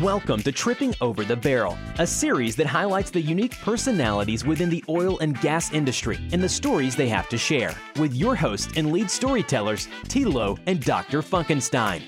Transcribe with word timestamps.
Welcome 0.00 0.40
to 0.44 0.52
Tripping 0.52 0.94
Over 1.00 1.24
the 1.24 1.36
Barrel, 1.36 1.76
a 1.98 2.06
series 2.06 2.54
that 2.56 2.66
highlights 2.66 3.10
the 3.10 3.20
unique 3.20 3.58
personalities 3.60 4.44
within 4.46 4.70
the 4.70 4.84
oil 4.88 5.18
and 5.18 5.38
gas 5.40 5.72
industry 5.72 6.18
and 6.32 6.40
the 6.42 6.48
stories 6.48 6.94
they 6.96 7.08
have 7.08 7.28
to 7.28 7.36
share, 7.36 7.74
with 7.98 8.14
your 8.14 8.34
hosts 8.36 8.72
and 8.76 8.92
lead 8.92 9.10
storytellers, 9.10 9.88
Tilo 10.04 10.58
and 10.66 10.80
Dr. 10.82 11.22
Funkenstein. 11.22 12.02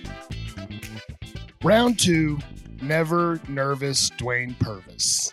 Round 1.65 1.99
two, 1.99 2.39
never 2.81 3.41
nervous 3.49 4.11
Dwayne 4.11 4.59
Purvis. 4.61 5.33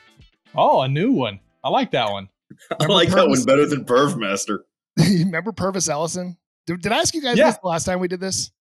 Oh, 0.56 0.82
a 0.82 0.88
new 0.88 1.12
one. 1.12 1.40
I 1.64 1.70
like 1.70 1.92
that 1.92 2.10
one. 2.12 2.30
I 2.80 2.86
like 2.88 3.10
that 3.10 3.28
one 3.30 3.44
better 3.44 3.68
than 3.68 3.86
Perv 3.86 4.18
Master. 4.18 4.66
Remember 4.98 5.52
Pervis 5.52 5.88
Ellison? 5.88 6.36
Did, 6.66 6.82
did 6.82 6.92
I 6.92 6.98
ask 6.98 7.14
you 7.14 7.22
guys 7.22 7.38
Yeah. 7.38 7.52
this 7.52 7.60
the 7.62 7.68
last 7.68 7.84
time 7.86 8.00
we 8.00 8.08
did 8.08 8.20
this? 8.20 8.52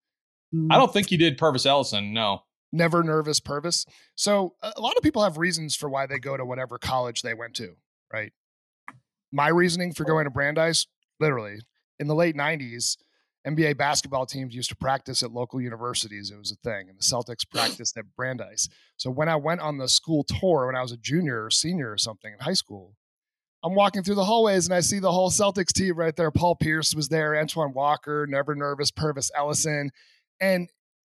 I 0.71 0.77
don't 0.77 0.93
think 0.93 1.11
you 1.11 1.19
did 1.19 1.39
Pervis 1.39 1.67
Ellison. 1.67 2.13
No. 2.13 2.43
Never 2.73 3.03
nervous 3.03 3.41
Purvis. 3.41 3.87
So 4.15 4.55
a 4.63 4.81
lot 4.81 4.97
of 4.97 5.03
people 5.03 5.23
have 5.23 5.39
reasons 5.39 5.75
for 5.75 5.89
why 5.89 6.07
they 6.07 6.19
go 6.19 6.37
to 6.37 6.45
whatever 6.45 6.79
college 6.79 7.23
they 7.23 7.35
went 7.35 7.55
to, 7.57 7.77
right? 8.13 8.33
My 9.33 9.49
reasoning 9.49 9.93
for 9.93 10.05
going 10.05 10.25
to 10.25 10.31
Brandeis, 10.31 10.87
literally, 11.21 11.61
in 11.99 12.09
the 12.09 12.15
late 12.15 12.37
90s, 12.37 12.97
NBA 13.47 13.79
basketball 13.79 14.27
teams 14.27 14.55
used 14.55 14.69
to 14.69 14.77
practice 14.77 15.23
at 15.23 15.33
local 15.33 15.61
universities. 15.61 16.31
It 16.31 16.39
was 16.39 16.53
a 16.53 16.57
thing, 16.57 16.89
and 16.89 16.99
the 16.99 17.03
Celtics 17.03 17.49
practiced 17.51 17.97
at 17.97 18.05
Brandeis. 18.17 18.69
So 18.97 19.11
when 19.11 19.29
I 19.29 19.37
went 19.37 19.61
on 19.61 19.79
the 19.79 19.89
school 19.89 20.25
tour 20.25 20.67
when 20.67 20.77
I 20.77 20.83
was 20.83 20.93
a 20.93 20.97
junior 20.97 21.45
or 21.45 21.51
senior 21.51 21.93
or 21.93 21.99
something 21.99 22.33
in 22.33 22.39
high 22.41 22.53
school, 22.53 22.95
I'm 23.65 23.75
walking 23.75 24.03
through 24.03 24.15
the 24.17 24.25
hallways 24.25 24.67
and 24.67 24.75
I 24.75 24.81
see 24.81 24.99
the 25.01 25.11
whole 25.11 25.31
Celtics 25.31 25.73
team 25.73 25.97
right 25.97 26.15
there. 26.15 26.31
Paul 26.31 26.55
Pierce 26.57 26.95
was 26.95 27.09
there, 27.09 27.37
Antoine 27.37 27.73
Walker, 27.73 28.27
Never 28.29 28.55
Nervous, 28.55 28.91
Pervis 28.91 29.31
Ellison, 29.35 29.91
and 30.41 30.69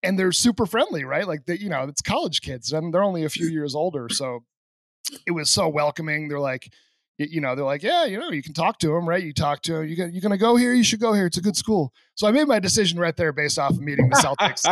and 0.06 0.18
they're 0.18 0.32
super 0.32 0.66
friendly, 0.66 1.04
right? 1.04 1.28
Like 1.28 1.46
they, 1.46 1.58
you 1.58 1.70
know, 1.70 1.84
it's 1.84 2.02
college 2.02 2.42
kids 2.42 2.72
and 2.72 2.94
they're 2.94 3.04
only 3.04 3.24
a 3.24 3.30
few 3.30 3.48
years 3.48 3.76
older, 3.76 4.08
so 4.10 4.44
it 5.26 5.32
was 5.32 5.50
so 5.50 5.68
welcoming. 5.68 6.28
They're 6.28 6.40
like, 6.40 6.72
you 7.18 7.40
know, 7.40 7.56
they're 7.56 7.66
like, 7.66 7.84
yeah, 7.84 8.06
you 8.06 8.20
know, 8.20 8.30
you 8.32 8.44
can 8.44 8.54
talk 8.54 8.78
to 8.80 8.88
them, 8.88 9.08
right? 9.08 9.24
You 9.24 9.34
talk 9.34 9.62
to 9.64 9.74
them. 9.74 9.88
You 9.88 9.96
you're 9.96 10.22
gonna 10.22 10.38
go 10.38 10.56
here. 10.56 10.74
You 10.74 10.84
should 10.84 11.00
go 11.00 11.14
here. 11.14 11.26
It's 11.26 11.38
a 11.38 11.42
good 11.42 11.56
school. 11.56 11.94
So 12.16 12.28
I 12.28 12.32
made 12.32 12.48
my 12.48 12.60
decision 12.60 13.00
right 13.00 13.16
there 13.16 13.32
based 13.32 13.58
off 13.58 13.72
of 13.72 13.80
meeting 13.80 14.10
the 14.10 14.16
Celtics 14.18 14.66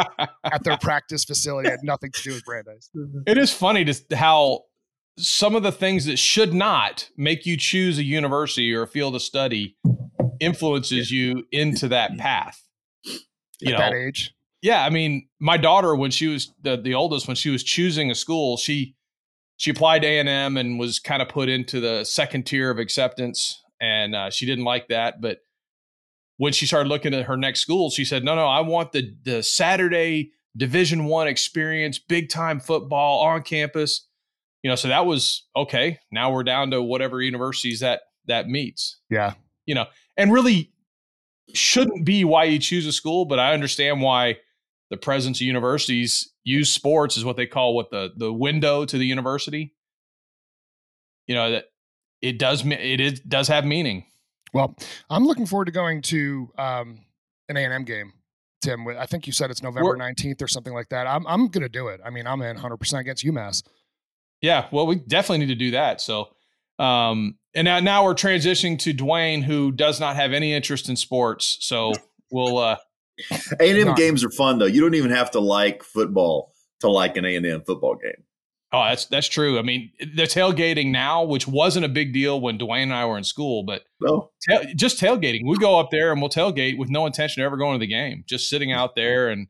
at 0.43 0.63
their 0.63 0.77
practice 0.81 1.23
facility. 1.23 1.69
It 1.69 1.71
had 1.71 1.83
nothing 1.83 2.11
to 2.11 2.21
do 2.21 2.33
with 2.33 2.43
Brandeis. 2.45 2.89
Mm-hmm. 2.95 3.19
it 3.27 3.37
is 3.37 3.51
funny 3.51 3.83
just 3.83 4.11
how 4.11 4.63
some 5.17 5.55
of 5.55 5.63
the 5.63 5.71
things 5.71 6.05
that 6.05 6.17
should 6.17 6.53
not 6.53 7.09
make 7.17 7.45
you 7.45 7.55
choose 7.55 7.97
a 7.97 8.03
university 8.03 8.73
or 8.73 8.83
a 8.83 8.87
field 8.87 9.15
of 9.15 9.21
study 9.21 9.77
influences 10.39 11.11
you 11.11 11.45
into 11.51 11.87
that 11.89 12.17
path. 12.17 12.61
You 13.05 13.19
At 13.67 13.71
know, 13.71 13.77
that 13.77 13.93
age, 13.93 14.33
yeah. 14.63 14.83
I 14.83 14.89
mean, 14.89 15.27
my 15.39 15.57
daughter, 15.57 15.93
when 15.93 16.09
she 16.09 16.27
was 16.27 16.53
the, 16.61 16.77
the 16.77 16.95
oldest, 16.95 17.27
when 17.27 17.35
she 17.35 17.49
was 17.49 17.63
choosing 17.63 18.09
a 18.09 18.15
school, 18.15 18.55
she 18.55 18.95
she 19.57 19.69
applied 19.69 20.01
to 20.01 20.07
A 20.07 20.19
and 20.19 20.29
M 20.29 20.57
and 20.57 20.79
was 20.79 20.99
kind 20.99 21.21
of 21.21 21.27
put 21.27 21.49
into 21.49 21.79
the 21.79 22.05
second 22.05 22.47
tier 22.47 22.71
of 22.71 22.79
acceptance, 22.79 23.61
and 23.79 24.15
uh, 24.15 24.29
she 24.29 24.45
didn't 24.45 24.63
like 24.63 24.87
that. 24.87 25.21
But 25.21 25.39
when 26.37 26.53
she 26.53 26.65
started 26.65 26.87
looking 26.87 27.13
at 27.13 27.25
her 27.25 27.35
next 27.35 27.59
school, 27.59 27.89
she 27.89 28.05
said, 28.05 28.23
"No, 28.23 28.35
no, 28.35 28.47
I 28.47 28.61
want 28.61 28.93
the 28.93 29.13
the 29.23 29.43
Saturday 29.43 30.31
Division 30.55 31.05
One 31.05 31.27
experience, 31.27 31.99
big 31.99 32.29
time 32.29 32.61
football 32.61 33.19
on 33.19 33.43
campus." 33.43 34.07
You 34.63 34.69
know, 34.69 34.75
so 34.75 34.87
that 34.87 35.05
was 35.05 35.45
okay. 35.57 35.99
Now 36.09 36.31
we're 36.31 36.43
down 36.43 36.71
to 36.71 36.81
whatever 36.81 37.21
universities 37.21 37.81
that 37.81 38.03
that 38.27 38.47
meets 38.47 39.01
yeah, 39.09 39.33
you 39.65 39.75
know, 39.75 39.87
and 40.15 40.31
really 40.31 40.71
shouldn't 41.53 42.05
be 42.05 42.23
why 42.23 42.45
you 42.45 42.59
choose 42.59 42.87
a 42.87 42.93
school, 42.93 43.25
but 43.25 43.39
I 43.39 43.53
understand 43.53 44.01
why 44.01 44.37
the 44.89 44.97
presence 44.97 45.39
of 45.39 45.47
universities 45.47 46.31
use 46.43 46.73
sports 46.73 47.17
is 47.17 47.25
what 47.25 47.37
they 47.37 47.47
call 47.47 47.75
what 47.75 47.89
the 47.89 48.11
the 48.15 48.31
window 48.31 48.85
to 48.85 48.97
the 48.97 49.05
university. 49.05 49.73
You 51.27 51.35
know 51.35 51.51
that 51.51 51.65
it 52.21 52.39
does 52.39 52.65
it 52.65 52.99
is 52.99 53.19
does 53.21 53.47
have 53.47 53.65
meaning. 53.65 54.05
Well, 54.53 54.75
I'm 55.09 55.25
looking 55.25 55.45
forward 55.45 55.65
to 55.65 55.71
going 55.71 56.01
to 56.03 56.51
um, 56.57 56.99
an 57.49 57.57
A 57.57 57.63
and 57.63 57.73
M 57.73 57.83
game. 57.83 58.13
Tim, 58.61 58.87
I 58.87 59.05
think 59.05 59.27
you 59.27 59.33
said 59.33 59.51
it's 59.51 59.61
November 59.61 59.97
19th 59.97 60.41
or 60.41 60.47
something 60.47 60.73
like 60.73 60.89
that. 60.89 61.05
I'm 61.05 61.25
I'm 61.27 61.47
gonna 61.47 61.69
do 61.69 61.87
it. 61.87 61.99
I 62.05 62.09
mean, 62.09 62.25
I'm 62.25 62.41
in 62.41 62.55
100 62.55 62.77
percent 62.77 63.01
against 63.01 63.25
UMass. 63.25 63.63
Yeah, 64.41 64.67
well, 64.71 64.87
we 64.87 64.95
definitely 64.95 65.39
need 65.39 65.53
to 65.53 65.55
do 65.55 65.71
that. 65.71 66.01
So, 66.01 66.29
um, 66.79 67.37
and 67.53 67.65
now 67.65 67.79
now 67.79 68.03
we're 68.05 68.13
transitioning 68.13 68.79
to 68.79 68.93
Dwayne, 68.93 69.43
who 69.43 69.71
does 69.71 69.99
not 69.99 70.15
have 70.15 70.33
any 70.33 70.53
interest 70.53 70.87
in 70.87 70.95
sports. 70.95 71.57
So 71.61 71.93
we'll 72.31 72.57
uh, 72.57 72.77
A 73.59 73.69
and 73.69 73.77
M 73.79 73.85
None. 73.87 73.95
games 73.95 74.23
are 74.23 74.29
fun 74.31 74.59
though. 74.59 74.65
You 74.65 74.81
don't 74.81 74.95
even 74.95 75.11
have 75.11 75.31
to 75.31 75.39
like 75.39 75.83
football 75.83 76.53
to 76.81 76.89
like 76.89 77.17
an 77.17 77.25
A 77.25 77.35
and 77.35 77.45
M 77.45 77.61
football 77.65 77.95
game. 77.95 78.23
Oh, 78.71 78.83
that's 78.85 79.05
that's 79.05 79.27
true. 79.27 79.59
I 79.59 79.61
mean, 79.61 79.91
the 79.99 80.23
tailgating 80.23 80.89
now, 80.91 81.23
which 81.23 81.47
wasn't 81.47 81.85
a 81.85 81.89
big 81.89 82.11
deal 82.11 82.41
when 82.41 82.57
Dwayne 82.57 82.83
and 82.83 82.93
I 82.93 83.05
were 83.05 83.17
in 83.19 83.23
school, 83.23 83.63
but 83.63 83.83
oh. 84.03 84.31
No, 84.47 84.57
tail, 84.63 84.73
just 84.75 84.99
tailgating. 84.99 85.41
We 85.45 85.57
go 85.57 85.79
up 85.79 85.91
there 85.91 86.11
and 86.11 86.19
we'll 86.19 86.31
tailgate 86.31 86.77
with 86.79 86.89
no 86.89 87.05
intention 87.05 87.43
of 87.43 87.45
ever 87.45 87.57
going 87.57 87.75
to 87.75 87.79
the 87.79 87.87
game, 87.87 88.23
just 88.27 88.49
sitting 88.49 88.71
out 88.71 88.95
there 88.95 89.29
and 89.29 89.47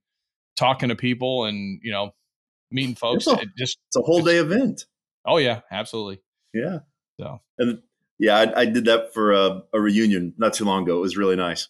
talking 0.58 0.90
to 0.90 0.96
people 0.96 1.46
and 1.46 1.80
you 1.82 1.92
know 1.92 2.14
meeting 2.70 2.96
folks. 2.96 3.26
It's 3.28 3.40
a- 3.40 3.42
It 3.44 3.50
just 3.58 3.78
it's 3.88 3.96
a 3.96 4.02
whole 4.02 4.22
day 4.22 4.38
event. 4.38 4.86
oh 5.26 5.38
yeah, 5.38 5.62
absolutely. 5.72 6.22
Yeah. 6.54 6.80
So 7.20 7.40
And 7.58 7.82
yeah, 8.20 8.36
I, 8.40 8.62
I 8.62 8.66
did 8.66 8.86
that 8.86 9.14
for 9.14 9.32
a, 9.32 9.64
a 9.74 9.80
reunion 9.80 10.34
not 10.38 10.54
too 10.54 10.66
long 10.66 10.84
ago. 10.84 10.98
It 10.98 11.02
was 11.02 11.16
really 11.16 11.36
nice. 11.38 11.70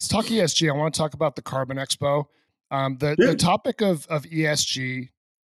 Let's 0.00 0.08
talk 0.08 0.26
ESG. 0.26 0.68
I 0.68 0.76
want 0.76 0.92
to 0.94 0.98
talk 0.98 1.14
about 1.14 1.36
the 1.36 1.42
Carbon 1.42 1.76
Expo. 1.76 2.24
Um, 2.70 2.96
the, 2.98 3.14
the 3.16 3.36
topic 3.36 3.80
of, 3.80 4.06
of 4.06 4.24
ESG, 4.24 5.10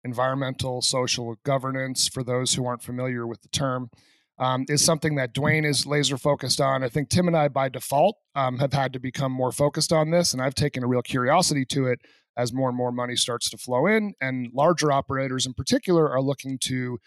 environmental, 0.05 0.81
social 0.81 1.37
governance, 1.45 2.07
for 2.07 2.23
those 2.23 2.55
who 2.55 2.65
aren't 2.65 2.83
familiar 2.83 3.27
with 3.27 3.43
the 3.43 3.49
term, 3.49 3.91
um, 4.39 4.65
is 4.69 4.85
something 4.85 5.17
that 5.17 5.35
Dwayne 5.35 5.67
is 5.67 5.87
laser 5.87 6.17
focused 6.17 6.61
on. 6.61 6.85
I 6.85 6.89
think 6.89 7.09
Tim 7.09 7.27
and 7.27 7.37
I, 7.37 7.49
by 7.49 7.69
default, 7.69 8.17
um, 8.37 8.59
have 8.59 8.73
had 8.73 8.93
to 8.93 9.01
become 9.01 9.33
more 9.33 9.51
focused 9.51 9.93
on 9.93 10.11
this, 10.11 10.33
and 10.33 10.41
I've 10.41 10.55
taken 10.55 10.85
a 10.85 10.87
real 10.87 11.03
curiosity 11.03 11.65
to 11.67 11.87
it 11.87 12.01
as 12.37 12.53
more 12.53 12.69
and 12.69 12.77
more 12.79 12.93
money 12.93 13.17
starts 13.17 13.51
to 13.51 13.59
flow 13.59 13.87
in, 13.87 14.15
and 14.21 14.49
larger 14.55 14.93
operators 14.93 15.45
in 15.45 15.55
particular 15.55 16.09
are 16.09 16.23
looking 16.23 16.57
to 16.61 16.99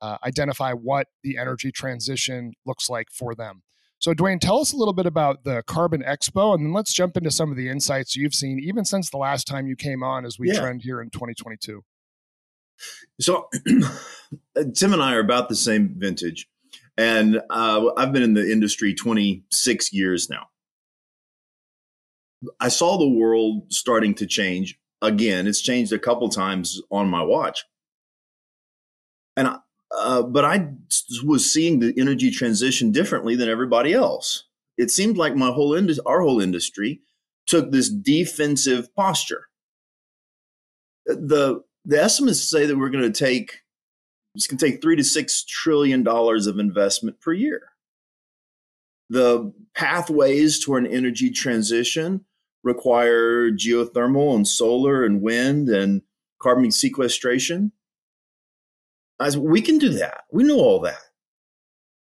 uh, 0.00 0.16
identify 0.24 0.72
what 0.72 1.08
the 1.22 1.36
energy 1.36 1.70
transition 1.70 2.54
looks 2.64 2.88
like 2.88 3.08
for 3.12 3.34
them. 3.34 3.62
So, 4.00 4.14
Dwayne, 4.14 4.40
tell 4.40 4.60
us 4.60 4.72
a 4.72 4.76
little 4.76 4.94
bit 4.94 5.06
about 5.06 5.42
the 5.42 5.62
Carbon 5.66 6.02
Expo, 6.02 6.54
and 6.54 6.64
then 6.64 6.72
let's 6.72 6.92
jump 6.92 7.16
into 7.16 7.32
some 7.32 7.50
of 7.50 7.56
the 7.56 7.68
insights 7.68 8.14
you've 8.14 8.34
seen, 8.34 8.60
even 8.60 8.84
since 8.84 9.10
the 9.10 9.16
last 9.16 9.46
time 9.46 9.66
you 9.66 9.74
came 9.74 10.04
on, 10.04 10.24
as 10.24 10.38
we 10.38 10.48
Yeah. 10.48 10.60
trend 10.60 10.82
here 10.82 11.00
in 11.00 11.10
2022. 11.10 11.82
So 13.20 13.48
Tim 14.74 14.92
and 14.92 15.02
I 15.02 15.14
are 15.14 15.20
about 15.20 15.48
the 15.48 15.56
same 15.56 15.94
vintage, 15.98 16.48
and 16.96 17.40
uh, 17.50 17.90
I've 17.96 18.12
been 18.12 18.22
in 18.22 18.34
the 18.34 18.50
industry 18.50 18.94
26 18.94 19.92
years 19.92 20.30
now. 20.30 20.46
I 22.60 22.68
saw 22.68 22.98
the 22.98 23.08
world 23.08 23.72
starting 23.72 24.14
to 24.14 24.26
change 24.26 24.78
again. 25.02 25.48
It's 25.48 25.60
changed 25.60 25.92
a 25.92 25.98
couple 25.98 26.28
times 26.28 26.80
on 26.92 27.08
my 27.08 27.22
watch, 27.24 27.64
and 29.36 29.48
I, 29.48 29.58
uh, 29.98 30.22
but 30.22 30.44
I 30.44 30.68
was 31.24 31.50
seeing 31.50 31.80
the 31.80 31.94
energy 31.98 32.30
transition 32.30 32.92
differently 32.92 33.36
than 33.36 33.48
everybody 33.48 33.92
else. 33.92 34.44
It 34.76 34.90
seemed 34.90 35.16
like 35.16 35.34
my 35.34 35.50
whole 35.50 35.74
indus- 35.74 35.98
our 36.00 36.20
whole 36.20 36.40
industry 36.40 37.00
took 37.46 37.72
this 37.72 37.88
defensive 37.88 38.94
posture. 38.94 39.46
The 41.06 41.62
the 41.84 42.02
estimates 42.02 42.42
say 42.42 42.66
that 42.66 42.76
we're 42.76 42.90
going 42.90 43.10
to 43.10 43.18
take 43.18 43.62
it's 44.34 44.46
going 44.46 44.58
to 44.58 44.70
take 44.70 44.80
three 44.80 44.96
to 44.96 45.04
six 45.04 45.44
trillion 45.44 46.02
dollars 46.02 46.46
of 46.46 46.58
investment 46.58 47.20
per 47.20 47.32
year. 47.32 47.72
The 49.10 49.52
pathways 49.74 50.62
toward 50.62 50.84
an 50.84 50.92
energy 50.92 51.30
transition 51.30 52.24
require 52.62 53.50
geothermal 53.50 54.36
and 54.36 54.46
solar 54.46 55.04
and 55.04 55.22
wind 55.22 55.68
and 55.68 56.02
carbon 56.40 56.70
sequestration. 56.70 57.72
I 59.20 59.30
said, 59.30 59.40
we 59.40 59.60
can 59.60 59.78
do 59.78 59.90
that. 59.90 60.24
We 60.32 60.44
know 60.44 60.58
all 60.58 60.80
that. 60.80 61.00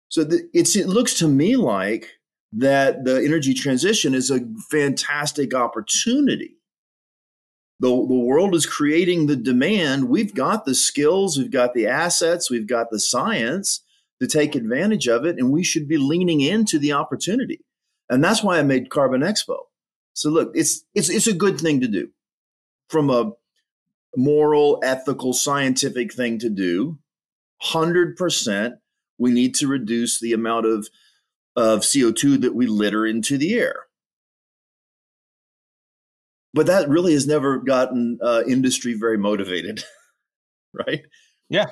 So 0.08 0.24
the, 0.24 0.48
it's 0.52 0.76
it 0.76 0.88
looks 0.88 1.14
to 1.14 1.28
me 1.28 1.56
like 1.56 2.10
that 2.52 3.04
the 3.04 3.22
energy 3.24 3.54
transition 3.54 4.14
is 4.14 4.30
a 4.30 4.40
fantastic 4.70 5.54
opportunity 5.54 6.56
the, 7.78 7.88
the 7.88 8.14
world 8.14 8.54
is 8.54 8.64
creating 8.64 9.26
the 9.26 9.36
demand. 9.36 10.08
We've 10.08 10.34
got 10.34 10.64
the 10.64 10.74
skills, 10.74 11.36
we've 11.36 11.50
got 11.50 11.74
the 11.74 11.86
assets, 11.86 12.50
we've 12.50 12.66
got 12.66 12.90
the 12.90 12.98
science 12.98 13.82
to 14.20 14.26
take 14.26 14.54
advantage 14.54 15.08
of 15.08 15.26
it, 15.26 15.36
and 15.36 15.50
we 15.52 15.62
should 15.62 15.86
be 15.86 15.98
leaning 15.98 16.40
into 16.40 16.78
the 16.78 16.92
opportunity. 16.92 17.60
And 18.08 18.24
that's 18.24 18.42
why 18.42 18.58
I 18.58 18.62
made 18.62 18.88
Carbon 18.88 19.20
Expo. 19.20 19.58
So 20.14 20.30
look, 20.30 20.52
it's 20.54 20.84
it's 20.94 21.10
it's 21.10 21.26
a 21.26 21.34
good 21.34 21.60
thing 21.60 21.82
to 21.82 21.88
do 21.88 22.08
from 22.88 23.10
a 23.10 23.32
moral, 24.16 24.80
ethical, 24.82 25.32
scientific 25.32 26.12
thing 26.12 26.38
to 26.38 26.50
do. 26.50 26.98
Hundred 27.62 28.16
percent, 28.16 28.74
we 29.18 29.30
need 29.30 29.54
to 29.56 29.66
reduce 29.66 30.20
the 30.20 30.32
amount 30.32 30.66
of 30.66 30.88
of 31.54 31.84
CO 31.90 32.12
two 32.12 32.36
that 32.38 32.54
we 32.54 32.66
litter 32.66 33.06
into 33.06 33.38
the 33.38 33.54
air 33.54 33.86
but 36.56 36.66
that 36.66 36.88
really 36.88 37.12
has 37.12 37.26
never 37.26 37.58
gotten 37.58 38.18
uh, 38.22 38.42
industry 38.48 38.94
very 38.94 39.18
motivated. 39.18 39.84
right? 40.72 41.02
Yeah. 41.50 41.66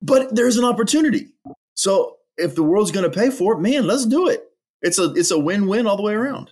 But 0.00 0.34
there's 0.34 0.56
an 0.56 0.64
opportunity. 0.64 1.28
So 1.74 2.16
if 2.38 2.54
the 2.54 2.62
world's 2.62 2.90
going 2.90 3.08
to 3.08 3.14
pay 3.14 3.30
for 3.30 3.52
it, 3.52 3.60
man, 3.60 3.86
let's 3.86 4.06
do 4.06 4.28
it. 4.28 4.44
It's 4.80 4.98
a 4.98 5.12
it's 5.12 5.30
a 5.30 5.38
win-win 5.38 5.86
all 5.86 5.96
the 5.96 6.02
way 6.02 6.14
around. 6.14 6.50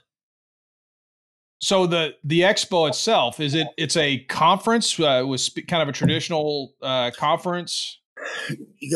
So 1.61 1.87
the 1.87 2.15
the 2.25 2.41
expo 2.41 2.89
itself 2.89 3.39
is 3.39 3.55
it? 3.55 3.69
It's 3.77 3.97
a 3.97 4.19
conference 4.25 4.99
uh, 4.99 5.25
with 5.27 5.43
sp- 5.45 5.69
kind 5.69 5.83
of 5.83 5.89
a 5.89 5.93
traditional 5.93 6.75
uh, 6.83 7.11
conference. 7.17 7.99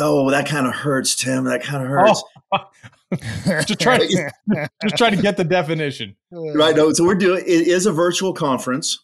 Oh, 0.00 0.30
that 0.30 0.46
kind 0.46 0.66
of 0.66 0.74
hurts, 0.74 1.14
Tim. 1.14 1.44
That 1.44 1.62
kind 1.62 1.82
of 1.82 1.90
hurts. 1.90 2.22
Oh. 2.52 2.58
just 3.66 3.80
try 3.80 3.98
to 3.98 4.30
just 4.82 4.96
try 4.96 5.10
to 5.10 5.16
get 5.16 5.36
the 5.36 5.44
definition. 5.44 6.16
Right. 6.30 6.74
No, 6.74 6.92
so 6.92 7.04
we're 7.04 7.14
doing 7.14 7.44
it 7.46 7.68
is 7.68 7.86
a 7.86 7.92
virtual 7.92 8.32
conference. 8.32 8.98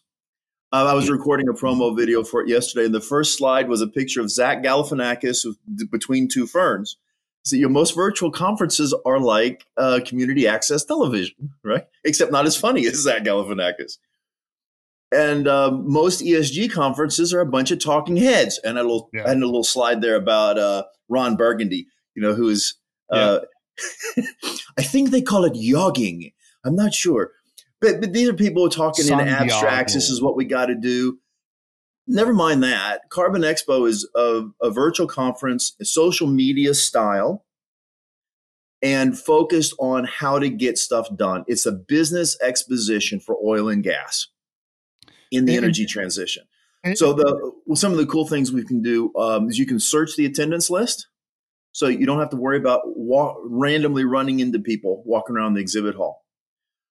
Uh, 0.73 0.85
I 0.85 0.93
was 0.93 1.09
recording 1.09 1.47
a 1.49 1.53
promo 1.53 1.95
video 1.95 2.23
for 2.23 2.41
it 2.41 2.47
yesterday, 2.47 2.85
and 2.85 2.95
the 2.95 3.01
first 3.01 3.37
slide 3.37 3.67
was 3.67 3.81
a 3.81 3.87
picture 3.87 4.21
of 4.21 4.31
Zach 4.31 4.63
Galifianakis 4.63 5.45
with, 5.45 5.91
between 5.91 6.29
two 6.29 6.47
ferns. 6.47 6.97
So 7.43 7.55
your 7.55 7.69
most 7.69 7.95
virtual 7.95 8.31
conferences 8.31 8.93
are 9.05 9.19
like 9.19 9.65
uh, 9.77 9.99
community 10.05 10.47
access 10.47 10.85
television, 10.85 11.53
right? 11.63 11.87
Except 12.03 12.31
not 12.31 12.45
as 12.45 12.55
funny 12.55 12.85
as 12.87 12.95
Zach 12.95 13.23
Galifianakis. 13.23 13.97
And 15.11 15.47
um, 15.47 15.91
most 15.91 16.21
ESG 16.21 16.71
conferences 16.71 17.33
are 17.33 17.41
a 17.41 17.45
bunch 17.45 17.71
of 17.71 17.79
talking 17.79 18.15
heads. 18.15 18.59
And 18.63 18.77
a 18.77 18.83
little, 18.83 19.09
yeah. 19.13 19.27
Had 19.27 19.37
a 19.37 19.45
little 19.45 19.63
slide 19.63 20.01
there 20.01 20.15
about 20.15 20.57
uh, 20.57 20.83
Ron 21.09 21.35
Burgundy, 21.35 21.87
you 22.15 22.21
know, 22.21 22.33
who 22.33 22.47
is, 22.49 22.75
uh, 23.11 23.39
yeah. 24.15 24.23
I 24.77 24.83
think 24.83 25.09
they 25.09 25.21
call 25.21 25.43
it 25.43 25.53
yogging. 25.53 26.33
I'm 26.63 26.75
not 26.75 26.93
sure. 26.93 27.31
But, 27.81 27.99
but 27.99 28.13
these 28.13 28.29
are 28.29 28.33
people 28.33 28.69
talking 28.69 29.07
in 29.07 29.19
abstracts. 29.19 29.95
This 29.95 30.09
is 30.09 30.21
what 30.21 30.37
we 30.37 30.45
got 30.45 30.67
to 30.67 30.75
do. 30.75 31.17
Never 32.11 32.33
mind 32.33 32.61
that. 32.63 33.09
Carbon 33.09 33.41
Expo 33.41 33.87
is 33.87 34.07
a, 34.15 34.43
a 34.61 34.69
virtual 34.69 35.07
conference, 35.07 35.75
social 35.81 36.27
media 36.27 36.73
style, 36.73 37.45
and 38.81 39.17
focused 39.17 39.73
on 39.79 40.03
how 40.03 40.37
to 40.37 40.49
get 40.49 40.77
stuff 40.77 41.07
done. 41.15 41.45
It's 41.47 41.65
a 41.65 41.71
business 41.71 42.37
exposition 42.41 43.21
for 43.21 43.37
oil 43.43 43.69
and 43.69 43.81
gas 43.81 44.27
in 45.31 45.45
the 45.45 45.55
energy 45.55 45.85
transition. 45.85 46.43
So 46.95 47.13
the 47.13 47.51
well, 47.65 47.75
some 47.75 47.91
of 47.91 47.97
the 47.97 48.07
cool 48.07 48.27
things 48.27 48.51
we 48.51 48.65
can 48.65 48.81
do 48.81 49.15
um, 49.15 49.47
is 49.49 49.57
you 49.57 49.67
can 49.67 49.79
search 49.79 50.15
the 50.17 50.25
attendance 50.25 50.69
list, 50.69 51.07
so 51.71 51.87
you 51.87 52.05
don't 52.05 52.19
have 52.19 52.31
to 52.31 52.37
worry 52.37 52.57
about 52.57 52.81
walk, 52.85 53.37
randomly 53.45 54.03
running 54.03 54.39
into 54.39 54.59
people 54.59 55.03
walking 55.05 55.37
around 55.37 55.53
the 55.53 55.61
exhibit 55.61 55.95
hall. 55.95 56.20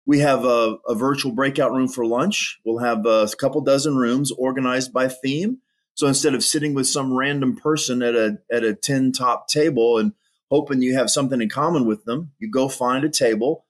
We 0.08 0.20
have 0.20 0.46
a, 0.46 0.78
a 0.88 0.94
virtual 0.94 1.32
breakout 1.32 1.70
room 1.70 1.86
for 1.86 2.06
lunch. 2.06 2.58
We'll 2.64 2.78
have 2.78 3.04
a 3.04 3.28
couple 3.38 3.60
dozen 3.60 3.94
rooms 3.94 4.32
organized 4.32 4.90
by 4.90 5.06
theme. 5.08 5.58
So 5.92 6.06
instead 6.06 6.32
of 6.34 6.42
sitting 6.42 6.72
with 6.72 6.86
some 6.86 7.12
random 7.12 7.56
person 7.56 8.00
at 8.00 8.14
a 8.14 8.38
at 8.50 8.64
a 8.64 8.74
tin 8.74 9.12
top 9.12 9.48
table 9.48 9.98
and 9.98 10.14
hoping 10.50 10.80
you 10.80 10.94
have 10.94 11.10
something 11.10 11.42
in 11.42 11.50
common 11.50 11.84
with 11.84 12.06
them, 12.06 12.32
you 12.38 12.50
go 12.50 12.70
find 12.70 13.04
a 13.04 13.10
table 13.10 13.66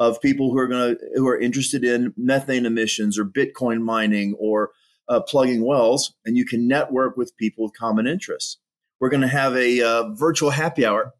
of 0.00 0.22
people 0.22 0.50
who 0.50 0.58
are 0.58 0.68
going 0.68 0.96
to 0.96 1.00
who 1.16 1.28
are 1.28 1.38
interested 1.38 1.84
in 1.84 2.14
methane 2.16 2.64
emissions 2.64 3.18
or 3.18 3.26
Bitcoin 3.26 3.82
mining 3.82 4.34
or 4.38 4.70
uh, 5.10 5.20
plugging 5.20 5.66
wells, 5.66 6.14
and 6.24 6.34
you 6.34 6.46
can 6.46 6.66
network 6.66 7.18
with 7.18 7.36
people 7.36 7.64
with 7.64 7.76
common 7.76 8.06
interests. 8.06 8.56
We're 9.00 9.10
going 9.10 9.20
to 9.20 9.28
have 9.28 9.54
a 9.54 9.82
uh, 9.82 10.14
virtual 10.14 10.48
happy 10.48 10.86
hour. 10.86 11.12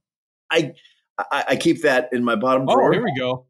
I, 0.51 0.73
I, 1.19 1.45
I 1.51 1.57
keep 1.57 1.83
that 1.83 2.09
in 2.13 2.25
my 2.25 2.37
bottom 2.37 2.65
drawer. 2.65 2.89
oh, 2.89 2.93
here 2.93 3.05
we 3.05 3.15
go. 3.19 3.45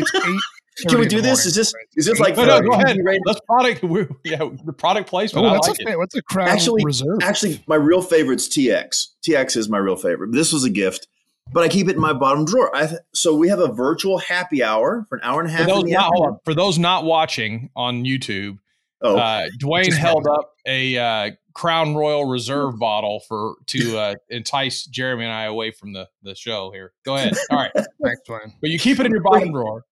It's 0.00 0.14
eight. 0.26 0.40
Can 0.76 0.98
we 0.98 1.06
do 1.06 1.20
this? 1.20 1.46
Is 1.46 1.54
this 1.54 1.72
is 1.94 2.06
this 2.06 2.20
like 2.20 2.36
no, 2.36 2.44
no, 2.44 2.60
go 2.60 2.72
ahead. 2.72 2.98
Let's 3.24 3.40
product. 3.46 3.82
Yeah, 4.24 4.48
the 4.64 4.72
product 4.72 5.08
placement. 5.08 5.46
Oh, 5.46 5.52
that's 5.52 5.68
like 5.68 5.78
a, 5.86 5.96
what's 5.96 6.14
a 6.14 6.22
crown 6.22 6.48
actually, 6.48 6.84
reserve? 6.84 7.18
Actually, 7.22 7.62
my 7.66 7.76
real 7.76 8.02
favorite's 8.02 8.48
TX. 8.48 9.08
TX 9.26 9.56
is 9.56 9.68
my 9.68 9.78
real 9.78 9.96
favorite. 9.96 10.32
This 10.32 10.52
was 10.52 10.64
a 10.64 10.70
gift 10.70 11.06
but 11.52 11.62
I 11.62 11.68
keep 11.68 11.88
it 11.88 11.94
in 11.94 12.00
my 12.00 12.12
bottom 12.12 12.44
drawer. 12.44 12.70
Th- 12.74 13.00
so 13.14 13.34
we 13.34 13.48
have 13.48 13.60
a 13.60 13.68
virtual 13.68 14.18
happy 14.18 14.62
hour 14.62 15.06
for 15.08 15.16
an 15.16 15.20
hour 15.24 15.40
and 15.40 15.48
a 15.48 15.52
half. 15.52 15.62
For 15.62 15.74
those, 15.74 15.90
not, 15.90 16.44
for 16.44 16.54
those 16.54 16.78
not 16.78 17.04
watching 17.04 17.70
on 17.76 18.04
YouTube, 18.04 18.58
oh, 19.02 19.16
uh, 19.16 19.48
Dwayne 19.60 19.92
held 19.92 20.26
up 20.26 20.54
a 20.66 20.98
uh, 20.98 21.30
Crown 21.54 21.94
Royal 21.94 22.24
Reserve 22.24 22.78
bottle 22.78 23.20
for 23.20 23.54
to 23.66 23.98
uh, 23.98 24.14
entice 24.28 24.84
Jeremy 24.84 25.24
and 25.24 25.32
I 25.32 25.44
away 25.44 25.70
from 25.70 25.92
the 25.92 26.08
the 26.22 26.34
show. 26.34 26.70
Here, 26.70 26.92
go 27.04 27.14
ahead. 27.14 27.34
All 27.50 27.58
right, 27.58 27.72
thanks, 28.02 28.22
Dwayne. 28.28 28.52
But 28.60 28.70
you 28.70 28.78
keep 28.78 28.98
it 28.98 29.06
in 29.06 29.12
your 29.12 29.22
bottom 29.22 29.52
drawer. 29.52 29.84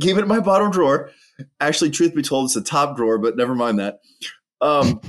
Keep 0.00 0.16
it 0.16 0.22
in 0.22 0.28
my 0.28 0.40
bottom 0.40 0.70
drawer. 0.70 1.10
Actually, 1.60 1.90
truth 1.90 2.14
be 2.14 2.22
told, 2.22 2.46
it's 2.46 2.56
a 2.56 2.62
top 2.62 2.96
drawer, 2.96 3.18
but 3.18 3.36
never 3.36 3.54
mind 3.54 3.78
that. 3.78 4.00
Um, 4.60 5.00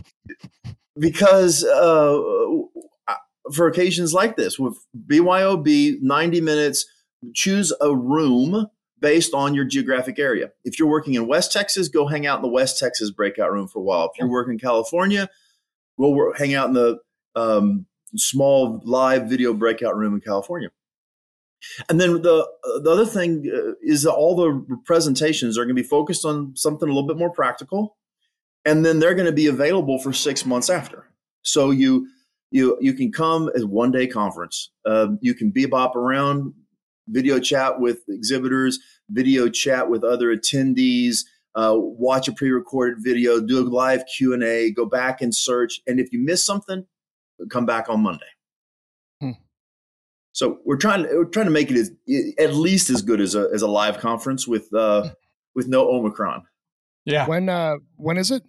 because 1.00 1.64
uh, 1.64 2.20
for 3.54 3.68
occasions 3.68 4.14
like 4.14 4.36
this 4.36 4.60
with 4.60 4.78
BYOB 5.08 6.02
90 6.02 6.42
minutes 6.42 6.86
choose 7.34 7.74
a 7.82 7.96
room 7.96 8.68
based 9.00 9.34
on 9.34 9.56
your 9.56 9.66
geographic 9.66 10.20
area. 10.20 10.52
If 10.64 10.78
you're 10.78 10.90
working 10.90 11.14
in 11.14 11.28
West 11.28 11.52
Texas, 11.52 11.88
go 11.88 12.08
hang 12.08 12.26
out 12.26 12.40
in 12.40 12.42
the 12.42 12.50
West 12.50 12.80
Texas 12.80 13.12
breakout 13.12 13.52
room 13.52 13.68
for 13.68 13.80
a 13.80 13.82
while. 13.82 14.06
If 14.06 14.20
you're 14.20 14.30
working 14.30 14.54
in 14.54 14.60
California, 14.60 15.30
we'll 15.98 16.14
work, 16.14 16.38
hang 16.38 16.54
out 16.54 16.68
in 16.68 16.74
the 16.74 17.00
um, 17.36 17.86
small 18.16 18.82
live 18.84 19.30
video 19.30 19.54
breakout 19.54 19.96
room 19.96 20.14
in 20.14 20.22
California. 20.22 20.70
And 21.90 22.00
then 22.00 22.22
the 22.22 22.48
uh, 22.64 22.80
the 22.80 22.92
other 22.92 23.06
thing 23.06 23.50
uh, 23.54 23.74
is 23.82 24.04
that 24.04 24.14
all 24.14 24.36
the 24.36 24.80
presentations 24.86 25.58
are 25.58 25.66
going 25.66 25.76
to 25.76 25.82
be 25.82 25.88
focused 25.88 26.26
on 26.26 26.56
something 26.56 26.88
a 26.88 26.92
little 26.92 27.08
bit 27.08 27.18
more 27.18 27.32
practical, 27.32 27.98
and 28.66 28.86
then 28.86 29.00
they're 29.00 29.16
going 29.16 29.26
to 29.26 29.32
be 29.32 29.48
available 29.48 30.00
for 30.00 30.14
six 30.14 30.46
months 30.46 30.70
after. 30.70 31.08
So 31.42 31.72
you 31.72 32.08
you 32.52 32.78
you 32.80 32.94
can 32.94 33.12
come 33.12 33.50
as 33.56 33.66
one 33.66 33.92
day 33.92 34.08
conference. 34.08 34.72
Uh, 34.86 35.10
you 35.22 35.34
can 35.34 35.52
bebop 35.52 35.96
around, 35.96 36.54
video 37.08 37.40
chat 37.40 37.80
with 37.80 38.00
exhibitors, 38.08 38.80
video 39.10 39.50
chat 39.50 39.90
with 39.90 40.04
other 40.04 40.36
attendees, 40.36 41.26
uh, 41.56 41.76
watch 41.76 42.28
a 42.28 42.32
pre-recorded 42.32 43.00
video, 43.04 43.40
do 43.42 43.60
a 43.60 43.68
live 43.68 44.04
Q 44.06 44.34
and 44.34 44.44
A, 44.44 44.72
go 44.72 44.86
back 44.86 45.22
and 45.22 45.34
search, 45.36 45.82
and 45.88 46.00
if 46.00 46.14
you 46.14 46.20
miss 46.20 46.44
something, 46.44 46.86
come 47.50 47.66
back 47.66 47.90
on 47.90 48.02
Monday. 48.02 48.26
So 50.40 50.60
we're 50.64 50.78
trying 50.78 51.02
we're 51.04 51.26
trying 51.26 51.48
to 51.48 51.52
make 51.52 51.70
it 51.70 51.76
as, 51.76 51.92
at 52.40 52.54
least 52.54 52.90
as 52.90 53.02
good 53.02 53.20
as 53.20 53.36
a 53.36 53.50
as 53.54 53.62
a 53.62 53.68
live 53.68 53.98
conference 53.98 54.48
with 54.48 54.74
uh, 54.74 55.02
hmm. 55.02 55.08
with 55.54 55.68
no 55.68 55.90
Omicron. 55.90 56.44
Yeah. 57.04 57.28
When 57.28 57.50
uh, 57.50 57.76
when 57.98 58.16
is 58.16 58.32
it? 58.32 58.44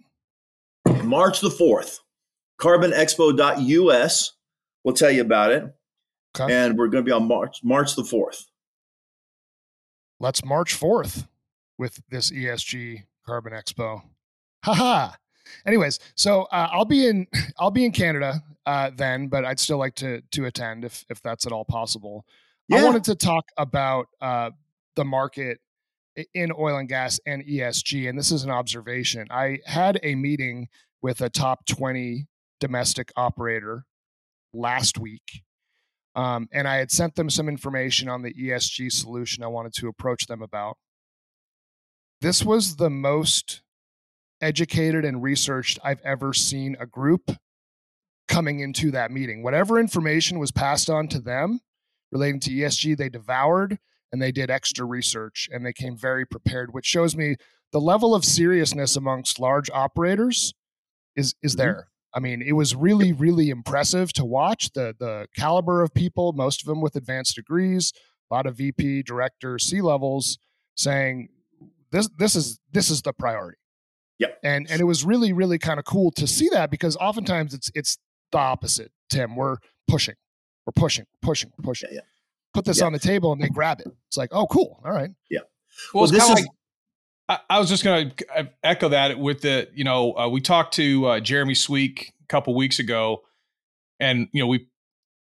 March 1.03 1.41
the 1.41 1.49
fourth 1.49 1.99
carbonexpo.us 2.61 4.31
will 4.85 4.93
tell 4.93 5.11
you 5.11 5.19
about 5.19 5.51
it. 5.51 5.65
Okay. 6.39 6.53
And 6.53 6.77
we're 6.77 6.87
going 6.87 7.03
to 7.03 7.09
be 7.09 7.11
on 7.11 7.27
March 7.27 7.59
March 7.61 7.97
the 7.97 8.03
4th. 8.03 8.45
Let's 10.21 10.45
March 10.45 10.79
4th 10.79 11.27
with 11.77 12.01
this 12.09 12.31
ESG 12.31 13.03
Carbon 13.25 13.51
Expo. 13.51 14.03
Haha. 14.63 15.11
Anyways, 15.65 15.99
so 16.15 16.43
uh, 16.51 16.69
I'll 16.71 16.85
be 16.85 17.07
in 17.07 17.27
I'll 17.59 17.71
be 17.71 17.85
in 17.85 17.91
Canada 17.91 18.41
uh, 18.65 18.91
then, 18.95 19.27
but 19.27 19.45
I'd 19.45 19.59
still 19.59 19.77
like 19.77 19.95
to 19.95 20.21
to 20.31 20.45
attend 20.45 20.85
if 20.85 21.05
if 21.09 21.21
that's 21.21 21.45
at 21.45 21.51
all 21.51 21.65
possible. 21.65 22.25
Yeah. 22.67 22.79
I 22.79 22.83
wanted 22.83 23.03
to 23.05 23.15
talk 23.15 23.45
about 23.57 24.07
uh, 24.21 24.51
the 24.95 25.05
market 25.05 25.59
in 26.33 26.51
oil 26.57 26.77
and 26.77 26.87
gas 26.87 27.19
and 27.25 27.43
ESG, 27.43 28.07
and 28.09 28.17
this 28.17 28.31
is 28.31 28.43
an 28.43 28.51
observation. 28.51 29.27
I 29.29 29.59
had 29.65 29.99
a 30.03 30.15
meeting 30.15 30.67
with 31.01 31.21
a 31.21 31.29
top 31.29 31.65
20 31.65 32.27
domestic 32.59 33.11
operator 33.15 33.85
last 34.53 34.97
week. 34.97 35.43
Um, 36.15 36.49
and 36.51 36.67
I 36.67 36.75
had 36.77 36.91
sent 36.91 37.15
them 37.15 37.29
some 37.29 37.47
information 37.47 38.09
on 38.09 38.21
the 38.21 38.33
ESG 38.33 38.91
solution 38.91 39.43
I 39.43 39.47
wanted 39.47 39.73
to 39.75 39.87
approach 39.87 40.27
them 40.27 40.41
about. 40.41 40.77
This 42.19 42.43
was 42.43 42.75
the 42.75 42.89
most 42.89 43.61
educated 44.41 45.05
and 45.05 45.21
researched 45.21 45.79
I've 45.83 46.01
ever 46.03 46.33
seen 46.33 46.75
a 46.79 46.85
group 46.85 47.31
coming 48.27 48.59
into 48.59 48.91
that 48.91 49.11
meeting. 49.11 49.43
Whatever 49.43 49.79
information 49.79 50.39
was 50.39 50.51
passed 50.51 50.89
on 50.89 51.07
to 51.09 51.19
them 51.19 51.59
relating 52.11 52.39
to 52.41 52.51
ESG, 52.51 52.97
they 52.97 53.09
devoured 53.09 53.77
and 54.11 54.21
they 54.21 54.31
did 54.31 54.49
extra 54.49 54.85
research 54.85 55.49
and 55.51 55.65
they 55.65 55.73
came 55.73 55.97
very 55.97 56.25
prepared, 56.25 56.73
which 56.73 56.85
shows 56.85 57.15
me 57.15 57.35
the 57.71 57.79
level 57.79 58.13
of 58.13 58.25
seriousness 58.25 58.95
amongst 58.95 59.39
large 59.39 59.69
operators 59.71 60.53
is 61.15 61.35
is 61.41 61.55
mm-hmm. 61.55 61.61
there. 61.61 61.87
I 62.13 62.19
mean, 62.19 62.41
it 62.41 62.51
was 62.53 62.75
really, 62.75 63.13
really 63.13 63.49
impressive 63.49 64.11
to 64.13 64.25
watch 64.25 64.71
the 64.73 64.95
the 64.97 65.27
caliber 65.37 65.81
of 65.81 65.93
people, 65.93 66.33
most 66.33 66.61
of 66.61 66.67
them 66.67 66.81
with 66.81 66.95
advanced 66.95 67.35
degrees, 67.35 67.93
a 68.29 68.33
lot 68.33 68.45
of 68.45 68.57
VP, 68.57 69.03
director, 69.03 69.57
C 69.59 69.81
levels 69.81 70.37
saying 70.75 71.29
this 71.91 72.09
this 72.17 72.35
is 72.35 72.59
this 72.71 72.89
is 72.89 73.01
the 73.01 73.13
priority. 73.13 73.57
Yeah. 74.21 74.27
And 74.43 74.69
and 74.69 74.79
it 74.79 74.83
was 74.83 75.03
really, 75.03 75.33
really 75.33 75.57
kind 75.57 75.79
of 75.79 75.85
cool 75.85 76.11
to 76.11 76.27
see 76.27 76.47
that 76.49 76.69
because 76.69 76.95
oftentimes 76.97 77.55
it's 77.55 77.71
it's 77.73 77.97
the 78.31 78.37
opposite, 78.37 78.91
Tim. 79.09 79.35
We're 79.35 79.57
pushing, 79.87 80.13
we're 80.67 80.79
pushing, 80.79 81.05
pushing, 81.23 81.51
pushing. 81.63 81.89
Yeah, 81.91 81.95
yeah. 81.95 82.01
Put 82.53 82.65
this 82.65 82.79
yeah. 82.79 82.85
on 82.85 82.93
the 82.93 82.99
table 82.99 83.31
and 83.33 83.41
they 83.41 83.49
grab 83.49 83.79
it. 83.79 83.87
It's 84.07 84.17
like, 84.17 84.29
oh, 84.31 84.45
cool. 84.45 84.79
All 84.85 84.91
right. 84.91 85.09
Yeah. 85.31 85.39
Well, 85.91 86.03
well 86.03 86.11
this 86.11 86.23
is 86.23 86.29
like 86.29 86.45
I, 87.49 87.57
was 87.57 87.69
just 87.69 87.83
going 87.83 88.11
to 88.11 88.49
echo 88.61 88.89
that 88.89 89.17
with 89.17 89.41
the, 89.41 89.69
you 89.73 89.85
know, 89.85 90.13
uh, 90.17 90.27
we 90.27 90.39
talked 90.41 90.75
to 90.75 91.05
uh, 91.07 91.19
Jeremy 91.19 91.55
Sweek 91.55 92.13
a 92.21 92.27
couple 92.27 92.53
weeks 92.53 92.77
ago, 92.77 93.21
and 93.99 94.27
you 94.33 94.41
know 94.43 94.47
we 94.47 94.67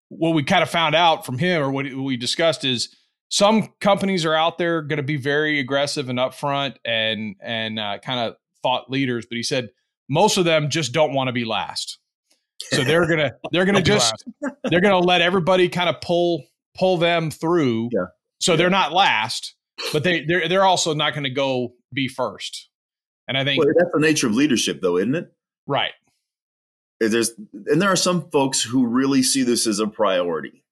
what 0.10 0.32
we 0.32 0.42
kind 0.42 0.63
of 0.63 0.70
found 0.70 0.96
out 0.96 1.25
from 1.25 1.38
him 1.38 1.62
or 1.62 1.70
what 1.70 1.86
we 1.86 2.18
discussed 2.18 2.63
is 2.63 2.96
some 3.30 3.74
companies 3.82 4.25
are 4.25 4.34
out 4.34 4.58
there 4.58 4.82
going 4.82 4.98
to 4.98 5.04
be 5.04 5.18
very 5.18 5.60
aggressive 5.60 6.10
and 6.10 6.18
upfront 6.18 6.77
and 6.86 7.36
and 7.42 7.77
uh, 7.77 8.00
kind 8.00 8.22
of 8.22 8.36
thought 8.68 8.90
leaders, 8.90 9.26
but 9.30 9.38
he 9.38 9.44
said 9.44 9.70
most 10.10 10.38
of 10.38 10.46
them 10.46 10.70
just 10.70 10.92
don't 10.92 11.14
want 11.14 11.28
to 11.28 11.34
be 11.34 11.46
last. 11.46 12.00
So 12.72 12.84
they're 12.84 13.08
gonna 13.08 13.32
they're 13.52 13.66
gonna 13.66 13.82
just 13.82 14.14
they're 14.66 14.82
gonna 14.82 15.00
let 15.00 15.22
everybody 15.22 15.70
kind 15.70 15.90
of 15.90 16.02
pull 16.02 16.44
pull 16.78 16.98
them 16.98 17.32
through. 17.32 17.90
Yeah. 17.94 18.06
So 18.40 18.56
they're 18.56 18.70
not 18.70 18.94
last, 18.94 19.56
but 19.94 20.04
they 20.04 20.26
they're 20.26 20.48
they're 20.48 20.66
also 20.66 20.94
not 20.94 21.14
going 21.14 21.24
to 21.24 21.30
go 21.30 21.74
be 21.94 22.08
first. 22.08 22.70
And 23.28 23.38
I 23.38 23.44
think 23.44 23.64
well, 23.64 23.74
that's 23.78 23.92
the 23.94 24.00
nature 24.00 24.28
of 24.28 24.34
leadership, 24.34 24.82
though, 24.82 24.98
isn't 24.98 25.16
it? 25.16 25.32
Right. 25.66 25.92
There's 27.00 27.32
and 27.68 27.82
there 27.82 27.92
are 27.92 27.98
some 27.98 28.30
folks 28.32 28.62
who 28.62 28.88
really 28.88 29.24
see 29.24 29.44
this 29.44 29.68
as 29.68 29.80
a 29.80 29.88
priority. 29.88 30.64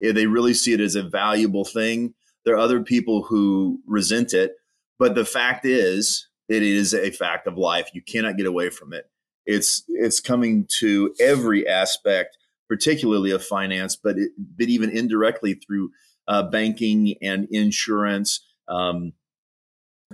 Yeah, 0.00 0.12
They 0.12 0.26
really 0.26 0.54
see 0.54 0.72
it 0.72 0.80
as 0.80 0.94
a 0.94 1.02
valuable 1.02 1.64
thing. 1.64 2.14
There 2.44 2.54
are 2.54 2.58
other 2.58 2.82
people 2.82 3.22
who 3.22 3.80
resent 3.86 4.32
it, 4.32 4.52
but 4.98 5.14
the 5.14 5.26
fact 5.26 5.66
is, 5.66 6.29
it 6.50 6.62
is 6.62 6.92
a 6.92 7.10
fact 7.10 7.46
of 7.46 7.56
life. 7.56 7.90
You 7.94 8.02
cannot 8.02 8.36
get 8.36 8.46
away 8.46 8.70
from 8.70 8.92
it. 8.92 9.08
It's 9.46 9.84
it's 9.88 10.20
coming 10.20 10.66
to 10.78 11.14
every 11.20 11.66
aspect, 11.66 12.36
particularly 12.68 13.30
of 13.30 13.44
finance, 13.44 13.96
but 13.96 14.18
it, 14.18 14.32
but 14.36 14.68
even 14.68 14.90
indirectly 14.90 15.54
through 15.54 15.90
uh, 16.28 16.42
banking 16.42 17.14
and 17.22 17.48
insurance. 17.50 18.40
Um, 18.68 19.12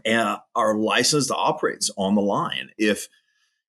and 0.05 0.38
our 0.55 0.76
license 0.76 1.26
to 1.28 1.35
operates 1.35 1.90
on 1.97 2.14
the 2.14 2.21
line 2.21 2.71
if 2.76 3.09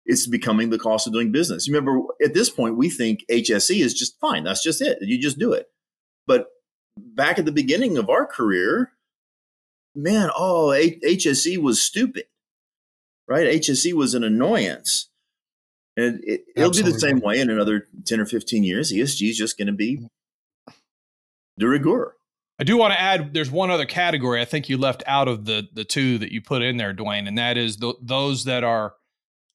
it's 0.05 0.27
becoming 0.27 0.69
the 0.69 0.79
cost 0.79 1.07
of 1.07 1.13
doing 1.13 1.31
business. 1.31 1.67
You 1.67 1.73
remember 1.73 2.01
at 2.23 2.33
this 2.33 2.49
point, 2.49 2.77
we 2.77 2.89
think 2.89 3.23
HSE 3.31 3.79
is 3.79 3.93
just 3.93 4.19
fine. 4.19 4.43
That's 4.43 4.63
just 4.63 4.81
it. 4.81 4.97
You 5.01 5.17
just 5.19 5.39
do 5.39 5.53
it. 5.53 5.67
But 6.25 6.47
back 6.97 7.39
at 7.39 7.45
the 7.45 7.51
beginning 7.51 7.97
of 7.97 8.09
our 8.09 8.25
career, 8.25 8.91
man, 9.95 10.29
oh, 10.35 10.67
HSE 10.67 11.57
was 11.57 11.81
stupid, 11.81 12.25
right? 13.27 13.47
HSE 13.47 13.93
was 13.93 14.13
an 14.13 14.23
annoyance. 14.23 15.09
And 15.95 16.21
it, 16.23 16.43
will 16.55 16.71
be 16.71 16.83
the 16.83 16.99
same 16.99 17.19
way 17.21 17.39
in 17.39 17.49
another 17.49 17.87
10 18.05 18.19
or 18.19 18.25
15 18.25 18.63
years. 18.63 18.93
ESG 18.93 19.29
is 19.29 19.37
just 19.37 19.57
going 19.57 19.67
to 19.67 19.73
be 19.73 19.97
mm. 19.97 20.73
de 21.57 21.67
rigueur. 21.67 22.13
I 22.59 22.63
do 22.63 22.77
want 22.77 22.93
to 22.93 22.99
add 22.99 23.33
there's 23.33 23.51
one 23.51 23.69
other 23.69 23.85
category 23.85 24.41
I 24.41 24.45
think 24.45 24.67
you 24.67 24.77
left 24.77 25.03
out 25.05 25.27
of 25.27 25.45
the 25.45 25.67
the 25.73 25.83
two 25.83 26.17
that 26.17 26.31
you 26.31 26.41
put 26.41 26.63
in 26.63 26.77
there, 26.77 26.93
Dwayne, 26.93 27.27
and 27.27 27.37
that 27.37 27.55
is 27.55 27.77
the, 27.77 27.93
those 28.01 28.45
that 28.45 28.63
are 28.63 28.93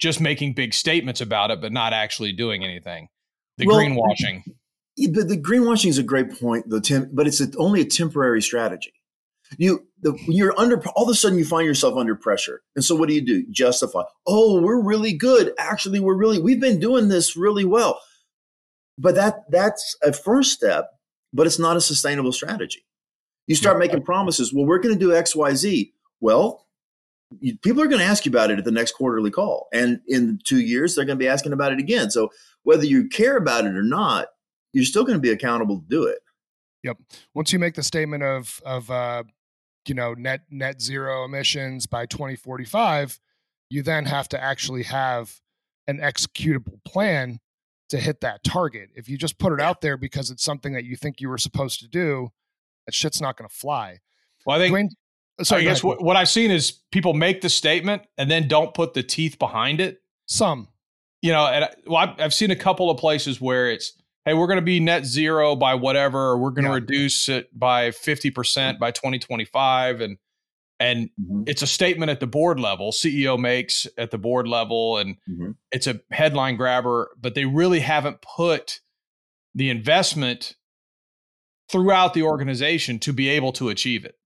just 0.00 0.20
making 0.20 0.54
big 0.54 0.72
statements 0.72 1.20
about 1.20 1.50
it 1.50 1.60
but 1.60 1.72
not 1.72 1.92
actually 1.92 2.32
doing 2.32 2.64
anything. 2.64 3.08
The 3.58 3.66
well, 3.66 3.78
greenwashing. 3.78 4.42
But 5.12 5.28
the 5.28 5.40
greenwashing 5.40 5.88
is 5.88 5.98
a 5.98 6.02
great 6.02 6.38
point, 6.38 6.68
though, 6.68 6.80
Tim. 6.80 7.10
But 7.12 7.26
it's 7.26 7.40
a, 7.40 7.48
only 7.56 7.80
a 7.80 7.84
temporary 7.84 8.42
strategy. 8.42 8.92
You, 9.58 9.86
the, 10.00 10.16
you're 10.26 10.58
under, 10.58 10.82
all 10.90 11.04
of 11.04 11.10
a 11.10 11.14
sudden 11.14 11.38
you 11.38 11.44
find 11.44 11.66
yourself 11.66 11.96
under 11.96 12.14
pressure, 12.14 12.62
and 12.74 12.84
so 12.84 12.94
what 12.94 13.08
do 13.08 13.14
you 13.14 13.24
do? 13.24 13.44
Justify. 13.50 14.02
Oh, 14.26 14.60
we're 14.60 14.82
really 14.82 15.12
good. 15.12 15.52
Actually, 15.58 16.00
we're 16.00 16.16
really. 16.16 16.40
We've 16.40 16.60
been 16.60 16.80
doing 16.80 17.08
this 17.08 17.36
really 17.36 17.64
well. 17.64 18.00
But 18.98 19.14
that 19.14 19.50
that's 19.50 19.96
a 20.02 20.12
first 20.12 20.52
step, 20.52 20.90
but 21.32 21.46
it's 21.46 21.58
not 21.58 21.76
a 21.76 21.80
sustainable 21.80 22.32
strategy. 22.32 22.84
You 23.46 23.56
start 23.56 23.78
making 23.78 24.02
promises. 24.02 24.52
Well, 24.52 24.66
we're 24.66 24.78
going 24.78 24.94
to 24.94 25.00
do 25.00 25.14
X, 25.14 25.34
Y, 25.34 25.54
Z. 25.54 25.92
Well, 26.20 26.66
you, 27.40 27.56
people 27.58 27.82
are 27.82 27.88
going 27.88 28.00
to 28.00 28.06
ask 28.06 28.24
you 28.24 28.30
about 28.30 28.50
it 28.50 28.58
at 28.58 28.64
the 28.64 28.70
next 28.70 28.92
quarterly 28.92 29.30
call, 29.30 29.68
and 29.72 30.00
in 30.06 30.38
two 30.44 30.60
years 30.60 30.94
they're 30.94 31.04
going 31.04 31.18
to 31.18 31.22
be 31.22 31.28
asking 31.28 31.52
about 31.52 31.72
it 31.72 31.78
again. 31.78 32.10
So 32.10 32.30
whether 32.62 32.84
you 32.84 33.08
care 33.08 33.36
about 33.36 33.64
it 33.64 33.74
or 33.74 33.82
not, 33.82 34.28
you're 34.72 34.84
still 34.84 35.04
going 35.04 35.16
to 35.16 35.22
be 35.22 35.30
accountable 35.30 35.80
to 35.80 35.86
do 35.88 36.04
it. 36.04 36.18
Yep. 36.82 36.98
Once 37.34 37.52
you 37.52 37.58
make 37.58 37.74
the 37.74 37.82
statement 37.82 38.22
of 38.22 38.60
of 38.64 38.90
uh, 38.90 39.24
you 39.86 39.94
know 39.94 40.14
net 40.14 40.42
net 40.50 40.80
zero 40.80 41.24
emissions 41.24 41.86
by 41.86 42.06
2045, 42.06 43.18
you 43.70 43.82
then 43.82 44.06
have 44.06 44.28
to 44.28 44.42
actually 44.42 44.84
have 44.84 45.40
an 45.86 45.98
executable 45.98 46.82
plan 46.84 47.40
to 47.90 47.98
hit 47.98 48.20
that 48.22 48.42
target. 48.42 48.90
If 48.94 49.08
you 49.08 49.18
just 49.18 49.38
put 49.38 49.52
it 49.52 49.60
out 49.60 49.80
there 49.80 49.96
because 49.96 50.30
it's 50.30 50.42
something 50.42 50.72
that 50.72 50.84
you 50.84 50.96
think 50.96 51.20
you 51.20 51.28
were 51.28 51.38
supposed 51.38 51.80
to 51.80 51.88
do, 51.88 52.30
that 52.86 52.94
shit's 52.94 53.20
not 53.20 53.36
going 53.36 53.48
to 53.48 53.54
fly. 53.54 53.98
Well, 54.46 54.56
I 54.56 54.60
think. 54.60 54.74
Dwayne, 54.74 54.88
uh, 55.38 55.44
sorry, 55.44 55.62
I 55.62 55.64
guess 55.64 55.84
what, 55.84 56.02
what 56.02 56.16
I've 56.16 56.28
seen 56.28 56.50
is 56.50 56.80
people 56.90 57.14
make 57.14 57.40
the 57.40 57.48
statement 57.48 58.02
and 58.16 58.30
then 58.30 58.48
don't 58.48 58.74
put 58.74 58.94
the 58.94 59.02
teeth 59.02 59.38
behind 59.38 59.80
it. 59.80 60.00
Some, 60.26 60.68
you 61.20 61.32
know, 61.32 61.46
and 61.46 61.68
well, 61.86 61.98
I've, 61.98 62.20
I've 62.20 62.34
seen 62.34 62.50
a 62.50 62.56
couple 62.56 62.90
of 62.90 62.96
places 62.96 63.40
where 63.40 63.70
it's, 63.70 63.92
hey, 64.24 64.34
we're 64.34 64.46
going 64.46 64.58
to 64.58 64.62
be 64.62 64.80
net 64.80 65.04
zero 65.04 65.56
by 65.56 65.74
whatever, 65.74 66.36
we're 66.36 66.50
going 66.50 66.64
to 66.64 66.70
yeah. 66.70 66.76
reduce 66.76 67.28
it 67.28 67.56
by 67.58 67.90
fifty 67.90 68.30
percent 68.30 68.78
by 68.78 68.90
twenty 68.90 69.18
twenty 69.18 69.44
five, 69.44 70.00
and 70.00 70.18
and 70.80 71.10
mm-hmm. 71.20 71.42
it's 71.46 71.62
a 71.62 71.66
statement 71.66 72.10
at 72.10 72.20
the 72.20 72.26
board 72.26 72.58
level. 72.58 72.90
CEO 72.90 73.38
makes 73.38 73.86
at 73.96 74.10
the 74.10 74.18
board 74.18 74.48
level, 74.48 74.98
and 74.98 75.16
mm-hmm. 75.28 75.52
it's 75.70 75.86
a 75.86 76.00
headline 76.10 76.56
grabber, 76.56 77.10
but 77.20 77.34
they 77.34 77.44
really 77.44 77.80
haven't 77.80 78.20
put 78.20 78.80
the 79.54 79.70
investment 79.70 80.56
throughout 81.68 82.14
the 82.14 82.22
organization 82.22 82.98
to 82.98 83.12
be 83.12 83.28
able 83.28 83.52
to 83.52 83.68
achieve 83.68 84.04
it. 84.04 84.16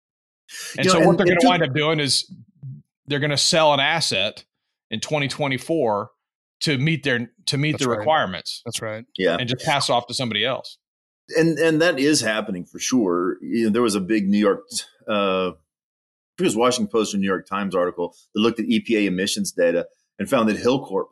And 0.76 0.84
you 0.84 0.90
so 0.90 0.98
know, 0.98 1.06
what 1.06 1.10
and, 1.10 1.18
they're 1.18 1.26
going 1.26 1.40
to 1.40 1.46
wind 1.46 1.62
up 1.62 1.74
doing 1.74 2.00
is 2.00 2.30
they're 3.06 3.20
going 3.20 3.30
to 3.30 3.36
sell 3.36 3.74
an 3.74 3.80
asset 3.80 4.44
in 4.90 5.00
2024 5.00 6.10
to 6.60 6.78
meet 6.78 7.02
their 7.04 7.30
to 7.46 7.58
meet 7.58 7.72
That's 7.72 7.84
the 7.84 7.90
right. 7.90 7.98
requirements. 7.98 8.62
That's 8.64 8.82
right. 8.82 9.04
Yeah. 9.16 9.36
And 9.38 9.48
just 9.48 9.64
pass 9.64 9.90
off 9.90 10.06
to 10.08 10.14
somebody 10.14 10.44
else. 10.44 10.78
And 11.36 11.58
and 11.58 11.82
that 11.82 11.98
is 11.98 12.20
happening 12.20 12.64
for 12.64 12.78
sure. 12.78 13.36
You 13.42 13.64
know, 13.64 13.70
there 13.70 13.82
was 13.82 13.94
a 13.94 14.00
big 14.00 14.28
New 14.28 14.38
York 14.38 14.62
uh 15.08 15.52
it 16.38 16.42
was 16.42 16.56
Washington 16.56 16.90
Post 16.90 17.14
or 17.14 17.18
New 17.18 17.26
York 17.26 17.46
Times 17.46 17.74
article 17.74 18.14
that 18.34 18.40
looked 18.40 18.60
at 18.60 18.66
EPA 18.66 19.06
emissions 19.06 19.52
data 19.52 19.86
and 20.18 20.28
found 20.28 20.48
that 20.48 20.58
Hilcorp 20.58 21.06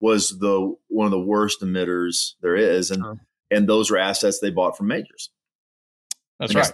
was 0.00 0.38
the 0.38 0.74
one 0.88 1.06
of 1.06 1.10
the 1.10 1.20
worst 1.20 1.60
emitters 1.60 2.34
there 2.42 2.54
is, 2.54 2.90
and 2.90 3.04
and 3.50 3.68
those 3.68 3.90
were 3.90 3.98
assets 3.98 4.38
they 4.38 4.50
bought 4.50 4.76
from 4.76 4.86
majors. 4.86 5.30
That's 6.38 6.54
right. 6.54 6.72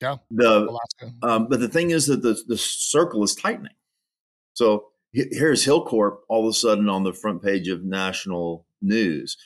Yeah. 0.00 0.16
The 0.30 0.78
um, 1.22 1.48
but 1.48 1.60
the 1.60 1.68
thing 1.68 1.90
is 1.90 2.06
that 2.06 2.22
the 2.22 2.40
the 2.46 2.58
circle 2.58 3.22
is 3.22 3.34
tightening. 3.34 3.74
So 4.54 4.88
here's 5.12 5.64
Hilcorp 5.64 6.18
all 6.28 6.46
of 6.46 6.50
a 6.50 6.52
sudden 6.52 6.88
on 6.88 7.04
the 7.04 7.12
front 7.12 7.42
page 7.42 7.68
of 7.68 7.84
national 7.84 8.66
news, 8.82 9.36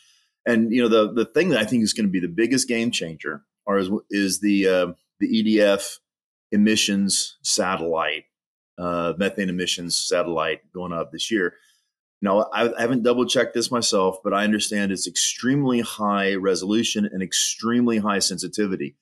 and 0.47 0.73
you 0.73 0.83
know 0.83 0.89
the 0.89 1.13
the 1.13 1.25
thing 1.25 1.51
that 1.51 1.61
I 1.61 1.65
think 1.65 1.83
is 1.83 1.93
going 1.93 2.07
to 2.07 2.13
be 2.13 2.21
the 2.21 2.29
biggest 2.29 2.69
game 2.69 2.91
changer 2.91 3.43
are 3.67 3.79
is, 3.79 3.91
is 4.11 4.41
the 4.41 4.69
uh, 4.69 4.87
the 5.21 5.59
EDF 5.59 5.99
emissions 6.51 7.39
satellite, 7.43 8.25
uh, 8.79 9.15
methane 9.17 9.49
emissions 9.49 9.97
satellite 9.97 10.61
going 10.73 10.93
up 10.93 11.13
this 11.13 11.31
year. 11.31 11.55
Now, 12.21 12.43
I, 12.53 12.73
I 12.77 12.81
haven't 12.81 13.03
double 13.03 13.27
checked 13.27 13.55
this 13.55 13.71
myself, 13.71 14.19
but 14.23 14.33
I 14.33 14.45
understand 14.45 14.93
it's 14.93 15.09
extremely 15.09 15.81
high 15.81 16.35
resolution 16.35 17.05
and 17.05 17.21
extremely 17.21 17.99
high 17.99 18.21
sensitivity 18.21 18.97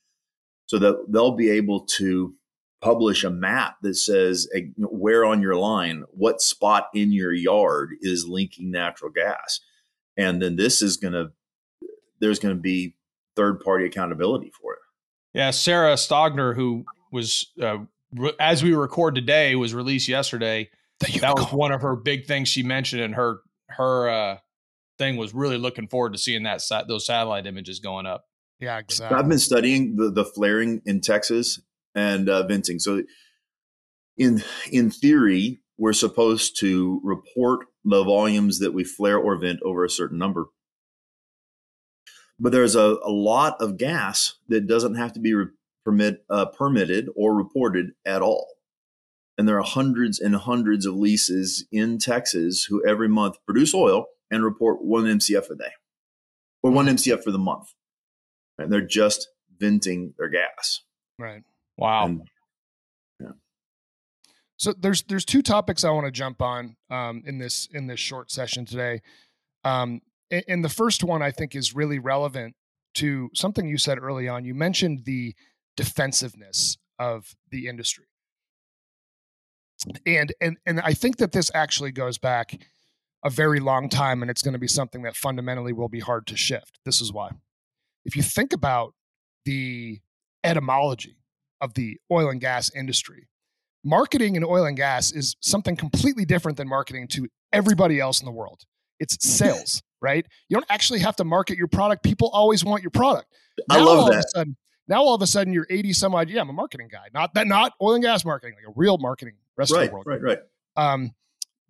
so 0.66 0.78
that 0.78 1.04
they'll 1.08 1.36
be 1.36 1.50
able 1.50 1.80
to 1.80 2.34
publish 2.80 3.24
a 3.24 3.30
map 3.30 3.76
that 3.82 3.94
says 3.94 4.48
where 4.76 5.24
on 5.24 5.42
your 5.42 5.56
line, 5.56 6.04
what 6.10 6.40
spot 6.40 6.88
in 6.94 7.12
your 7.12 7.32
yard 7.32 7.90
is 8.00 8.26
linking 8.26 8.70
natural 8.70 9.10
gas. 9.10 9.60
And 10.16 10.40
then 10.40 10.56
this 10.56 10.82
is 10.82 10.96
going 10.96 11.12
to, 11.12 11.30
there's 12.20 12.38
going 12.38 12.54
to 12.54 12.60
be 12.60 12.96
third 13.36 13.60
party 13.60 13.86
accountability 13.86 14.50
for 14.60 14.74
it. 14.74 14.80
Yeah. 15.34 15.50
Sarah 15.50 15.94
Stogner, 15.94 16.54
who 16.54 16.84
was, 17.12 17.46
uh, 17.60 17.78
re- 18.14 18.32
as 18.40 18.62
we 18.62 18.74
record 18.74 19.14
today, 19.14 19.54
was 19.56 19.74
released 19.74 20.08
yesterday. 20.08 20.70
That 21.20 21.36
was 21.36 21.52
one 21.52 21.72
of 21.72 21.82
her 21.82 21.96
big 21.96 22.26
things 22.26 22.48
she 22.48 22.62
mentioned 22.62 23.02
in 23.02 23.12
her, 23.12 23.40
her, 23.68 24.08
uh, 24.08 24.38
thing 24.98 25.16
was 25.16 25.32
really 25.32 25.56
looking 25.56 25.88
forward 25.88 26.12
to 26.12 26.18
seeing 26.18 26.42
that 26.42 26.60
those 26.86 27.06
satellite 27.06 27.46
images 27.46 27.80
going 27.80 28.04
up. 28.04 28.26
Yeah, 28.60 28.76
exactly. 28.76 29.16
I've 29.16 29.28
been 29.28 29.38
studying 29.38 29.96
the, 29.96 30.10
the 30.10 30.26
flaring 30.26 30.82
in 30.84 31.00
Texas 31.00 31.58
and 31.94 32.28
uh, 32.28 32.46
venting. 32.46 32.78
So, 32.78 33.02
in 34.16 34.42
in 34.70 34.90
theory, 34.90 35.60
we're 35.78 35.92
supposed 35.92 36.58
to 36.60 37.00
report 37.02 37.66
the 37.84 38.04
volumes 38.04 38.58
that 38.58 38.74
we 38.74 38.84
flare 38.84 39.18
or 39.18 39.36
vent 39.36 39.60
over 39.62 39.84
a 39.84 39.90
certain 39.90 40.18
number. 40.18 40.46
But 42.38 42.52
there's 42.52 42.74
a, 42.74 42.96
a 43.04 43.10
lot 43.10 43.56
of 43.60 43.76
gas 43.76 44.34
that 44.48 44.66
doesn't 44.66 44.94
have 44.94 45.12
to 45.14 45.20
be 45.20 45.34
re- 45.34 45.46
permit 45.84 46.24
uh, 46.28 46.46
permitted 46.46 47.08
or 47.16 47.34
reported 47.34 47.92
at 48.04 48.22
all. 48.22 48.46
And 49.38 49.48
there 49.48 49.58
are 49.58 49.64
hundreds 49.64 50.20
and 50.20 50.36
hundreds 50.36 50.84
of 50.84 50.94
leases 50.94 51.66
in 51.72 51.98
Texas 51.98 52.64
who 52.64 52.86
every 52.86 53.08
month 53.08 53.36
produce 53.46 53.74
oil 53.74 54.06
and 54.30 54.44
report 54.44 54.84
one 54.84 55.04
MCF 55.04 55.50
a 55.50 55.54
day 55.54 55.72
or 56.62 56.70
one 56.70 56.86
MCF 56.86 57.16
hmm. 57.16 57.22
for 57.22 57.30
the 57.30 57.38
month 57.38 57.72
and 58.60 58.72
they're 58.72 58.80
just 58.80 59.28
venting 59.58 60.14
their 60.18 60.28
gas. 60.28 60.82
Right. 61.18 61.42
Wow. 61.80 62.04
And, 62.06 62.28
yeah. 63.18 63.30
So 64.58 64.74
there's 64.78 65.02
there's 65.04 65.24
two 65.24 65.42
topics 65.42 65.82
I 65.82 65.90
want 65.90 66.06
to 66.06 66.12
jump 66.12 66.42
on 66.42 66.76
um, 66.90 67.22
in 67.26 67.38
this 67.38 67.68
in 67.72 67.86
this 67.86 67.98
short 67.98 68.30
session 68.30 68.66
today. 68.66 69.00
Um, 69.64 70.02
and 70.30 70.64
the 70.64 70.68
first 70.68 71.02
one 71.02 71.22
I 71.22 71.30
think 71.30 71.56
is 71.56 71.74
really 71.74 71.98
relevant 71.98 72.54
to 72.94 73.30
something 73.34 73.66
you 73.66 73.78
said 73.78 73.98
early 73.98 74.28
on. 74.28 74.44
You 74.44 74.54
mentioned 74.54 75.04
the 75.04 75.34
defensiveness 75.76 76.76
of 76.98 77.34
the 77.50 77.66
industry. 77.66 78.04
And 80.06 80.32
and 80.40 80.58
and 80.66 80.80
I 80.80 80.92
think 80.92 81.16
that 81.16 81.32
this 81.32 81.50
actually 81.54 81.92
goes 81.92 82.18
back 82.18 82.60
a 83.24 83.30
very 83.30 83.60
long 83.60 83.88
time 83.88 84.22
and 84.22 84.30
it's 84.30 84.42
going 84.42 84.52
to 84.52 84.58
be 84.58 84.68
something 84.68 85.02
that 85.02 85.16
fundamentally 85.16 85.72
will 85.72 85.88
be 85.88 86.00
hard 86.00 86.26
to 86.26 86.36
shift. 86.36 86.78
This 86.84 87.00
is 87.00 87.12
why. 87.12 87.30
If 88.04 88.16
you 88.16 88.22
think 88.22 88.52
about 88.52 88.94
the 89.44 90.00
etymology 90.44 91.19
of 91.60 91.74
the 91.74 91.98
oil 92.10 92.30
and 92.30 92.40
gas 92.40 92.70
industry, 92.74 93.28
marketing 93.84 94.36
in 94.36 94.44
oil 94.44 94.66
and 94.66 94.76
gas 94.76 95.12
is 95.12 95.36
something 95.40 95.76
completely 95.76 96.24
different 96.24 96.56
than 96.56 96.68
marketing 96.68 97.08
to 97.08 97.28
everybody 97.52 98.00
else 98.00 98.20
in 98.20 98.26
the 98.26 98.32
world. 98.32 98.64
It's 98.98 99.16
sales, 99.26 99.82
right? 100.00 100.26
You 100.48 100.56
don't 100.56 100.66
actually 100.70 101.00
have 101.00 101.16
to 101.16 101.24
market 101.24 101.56
your 101.56 101.68
product. 101.68 102.02
People 102.02 102.30
always 102.30 102.64
want 102.64 102.82
your 102.82 102.90
product. 102.90 103.26
Now, 103.68 103.76
I 103.76 103.80
love 103.80 104.10
that. 104.10 104.30
Sudden, 104.30 104.56
now 104.88 105.02
all 105.02 105.14
of 105.14 105.22
a 105.22 105.26
sudden 105.26 105.52
you're 105.52 105.66
80 105.70 105.92
some 105.92 106.14
odd. 106.14 106.28
Yeah, 106.28 106.40
I'm 106.40 106.50
a 106.50 106.52
marketing 106.52 106.88
guy. 106.90 107.08
Not 107.14 107.34
that 107.34 107.46
not 107.46 107.72
oil 107.80 107.94
and 107.94 108.02
gas 108.02 108.24
marketing, 108.24 108.56
like 108.56 108.68
a 108.68 108.74
real 108.76 108.98
marketing 108.98 109.34
rest 109.56 109.72
right, 109.72 109.84
of 109.84 109.88
the 109.88 109.92
world. 109.94 110.06
Right, 110.06 110.22
right, 110.22 110.38
Um, 110.76 111.12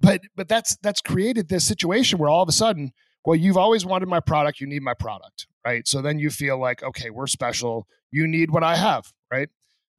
but 0.00 0.22
but 0.36 0.48
that's 0.48 0.76
that's 0.76 1.00
created 1.00 1.48
this 1.48 1.64
situation 1.64 2.18
where 2.18 2.30
all 2.30 2.42
of 2.42 2.48
a 2.48 2.52
sudden, 2.52 2.92
well, 3.24 3.36
you've 3.36 3.58
always 3.58 3.84
wanted 3.84 4.08
my 4.08 4.20
product, 4.20 4.60
you 4.60 4.66
need 4.66 4.82
my 4.82 4.94
product, 4.94 5.46
right? 5.64 5.86
So 5.86 6.00
then 6.00 6.18
you 6.18 6.30
feel 6.30 6.58
like, 6.58 6.82
okay, 6.82 7.10
we're 7.10 7.26
special. 7.26 7.86
You 8.10 8.26
need 8.26 8.50
what 8.50 8.64
I 8.64 8.76
have, 8.76 9.12
right? 9.30 9.48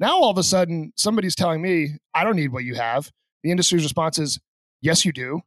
Now 0.02 0.20
all 0.20 0.32
of 0.32 0.38
a 0.40 0.44
sudden, 0.44 0.92
somebody's 0.98 1.36
telling 1.36 1.62
me 1.62 1.98
I 2.14 2.24
don't 2.24 2.36
need 2.36 2.52
what 2.52 2.64
you 2.64 2.74
have. 2.74 3.12
The 3.44 3.52
industry's 3.52 3.84
response 3.84 4.18
is, 4.18 4.40
yes, 4.82 5.06
you 5.06 5.14
do. 5.14 5.42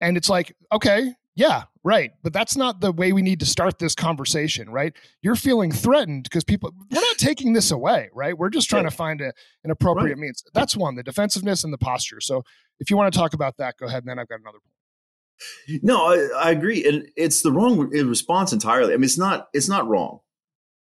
And 0.00 0.16
it's 0.16 0.30
like, 0.30 0.56
okay, 0.72 1.12
yeah, 1.34 1.64
right. 1.84 2.12
But 2.22 2.32
that's 2.32 2.56
not 2.56 2.80
the 2.80 2.90
way 2.90 3.12
we 3.12 3.20
need 3.20 3.38
to 3.40 3.46
start 3.46 3.78
this 3.78 3.94
conversation, 3.94 4.70
right? 4.70 4.94
You're 5.20 5.36
feeling 5.36 5.70
threatened 5.70 6.24
because 6.24 6.42
people, 6.42 6.72
we're 6.90 7.00
not 7.00 7.18
taking 7.18 7.52
this 7.52 7.70
away, 7.70 8.08
right? 8.14 8.36
We're 8.36 8.48
just 8.48 8.70
trying 8.70 8.84
to 8.84 8.90
find 8.90 9.20
a, 9.20 9.34
an 9.62 9.70
appropriate 9.70 10.14
right. 10.14 10.18
means. 10.18 10.42
That's 10.54 10.74
one, 10.74 10.94
the 10.94 11.02
defensiveness 11.02 11.62
and 11.62 11.72
the 11.72 11.78
posture. 11.78 12.20
So 12.20 12.42
if 12.80 12.90
you 12.90 12.96
want 12.96 13.12
to 13.12 13.18
talk 13.18 13.34
about 13.34 13.58
that, 13.58 13.76
go 13.78 13.86
ahead. 13.86 14.04
And 14.04 14.08
then 14.08 14.18
I've 14.18 14.28
got 14.28 14.40
another 14.40 14.58
point. 14.58 15.82
No, 15.82 16.06
I, 16.06 16.48
I 16.48 16.50
agree. 16.50 16.86
And 16.88 17.10
it's 17.14 17.42
the 17.42 17.52
wrong 17.52 17.78
response 17.90 18.54
entirely. 18.54 18.94
I 18.94 18.96
mean, 18.96 19.04
it's 19.04 19.18
not, 19.18 19.48
it's 19.52 19.68
not 19.68 19.86
wrong 19.86 20.20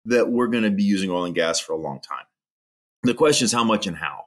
that 0.03 0.29
we're 0.29 0.47
going 0.47 0.65
to 0.65 0.71
be 0.71 0.83
using 0.83 1.09
oil 1.09 1.23
and 1.23 1.35
gas 1.35 1.57
for 1.57 1.71
a 1.71 1.77
long 1.77 2.01
time. 2.01 2.25
The 3.03 3.13
question 3.13 3.45
is 3.45 3.51
how 3.51 3.63
much 3.63 3.87
and 3.87 3.97
how. 3.97 4.25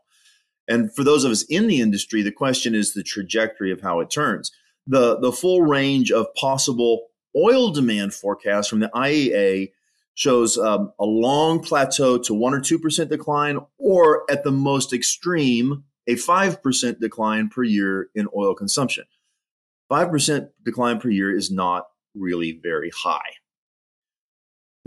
And 0.66 0.94
for 0.94 1.04
those 1.04 1.24
of 1.24 1.30
us 1.30 1.42
in 1.44 1.66
the 1.66 1.80
industry, 1.80 2.22
the 2.22 2.32
question 2.32 2.74
is 2.74 2.94
the 2.94 3.02
trajectory 3.02 3.70
of 3.70 3.80
how 3.80 4.00
it 4.00 4.10
turns 4.10 4.50
the, 4.86 5.18
the 5.18 5.32
full 5.32 5.62
range 5.62 6.10
of 6.10 6.32
possible 6.34 7.06
oil 7.36 7.70
demand 7.70 8.14
forecasts 8.14 8.68
from 8.68 8.80
the 8.80 8.90
IEA 8.94 9.72
shows 10.14 10.56
um, 10.58 10.92
a 11.00 11.04
long 11.04 11.60
plateau 11.60 12.18
to 12.18 12.34
1 12.34 12.54
or 12.54 12.60
2% 12.60 13.08
decline, 13.08 13.58
or 13.78 14.30
at 14.30 14.44
the 14.44 14.52
most 14.52 14.92
extreme, 14.92 15.84
a 16.06 16.14
5% 16.14 17.00
decline 17.00 17.48
per 17.48 17.64
year 17.64 18.10
in 18.14 18.28
oil 18.36 18.54
consumption. 18.54 19.04
5% 19.90 20.50
decline 20.64 21.00
per 21.00 21.08
year 21.08 21.34
is 21.34 21.50
not 21.50 21.86
really 22.14 22.60
very 22.62 22.92
high. 22.94 23.32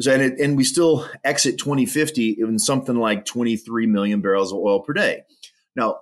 And, 0.05 0.21
it, 0.21 0.39
and 0.39 0.55
we 0.55 0.63
still 0.63 1.07
exit 1.23 1.57
2050 1.57 2.37
in 2.39 2.59
something 2.59 2.95
like 2.95 3.25
23 3.25 3.87
million 3.87 4.21
barrels 4.21 4.51
of 4.51 4.59
oil 4.59 4.81
per 4.81 4.93
day. 4.93 5.23
Now, 5.75 6.01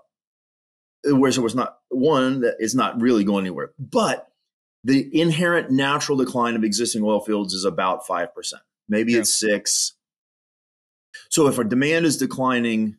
whereas 1.06 1.38
it 1.38 1.42
was 1.42 1.56
not 1.56 1.78
one 1.90 2.42
that 2.42 2.58
is 2.60 2.76
not 2.76 3.00
really 3.00 3.24
going 3.24 3.46
anywhere. 3.46 3.72
But 3.80 4.28
the 4.84 5.10
inherent 5.20 5.72
natural 5.72 6.18
decline 6.18 6.56
of 6.56 6.64
existing 6.64 7.04
oil 7.04 7.20
fields 7.20 7.54
is 7.54 7.66
about 7.66 8.06
five 8.06 8.34
percent. 8.34 8.62
Maybe 8.88 9.14
yeah. 9.14 9.20
it's 9.20 9.34
six. 9.34 9.94
So 11.30 11.48
if 11.48 11.58
our 11.58 11.64
demand 11.64 12.06
is 12.06 12.18
declining 12.18 12.98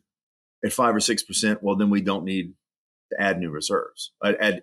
at 0.65 0.73
five 0.73 0.95
or 0.95 0.99
six 0.99 1.23
percent, 1.23 1.63
well, 1.63 1.75
then 1.75 1.89
we 1.89 2.01
don't 2.01 2.25
need 2.25 2.53
to 3.11 3.21
add 3.21 3.39
new 3.39 3.51
reserves, 3.51 4.11
uh, 4.21 4.33
add 4.39 4.61